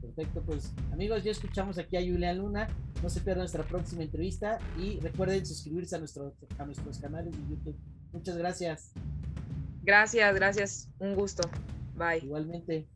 Perfecto, 0.01 0.43
pues 0.43 0.73
amigos, 0.93 1.25
ya 1.25 1.31
escuchamos 1.31 1.79
aquí 1.79 1.97
a 1.97 2.01
Julián 2.01 2.39
Luna. 2.39 2.69
No 3.03 3.11
se 3.11 3.21
pierdan 3.21 3.41
nuestra 3.41 3.65
próxima 3.65 4.03
entrevista 4.03 4.59
y 4.79 4.99
recuerden 5.01 5.45
suscribirse 5.45 5.97
a, 5.97 5.99
nuestro, 5.99 6.35
a 6.59 6.65
nuestros 6.65 6.99
canales 6.99 7.33
de 7.33 7.55
YouTube. 7.55 7.77
Muchas 8.13 8.37
gracias. 8.37 8.93
Gracias, 9.83 10.35
gracias. 10.35 10.89
Un 10.99 11.15
gusto. 11.15 11.49
Bye. 11.97 12.25
Igualmente. 12.25 12.87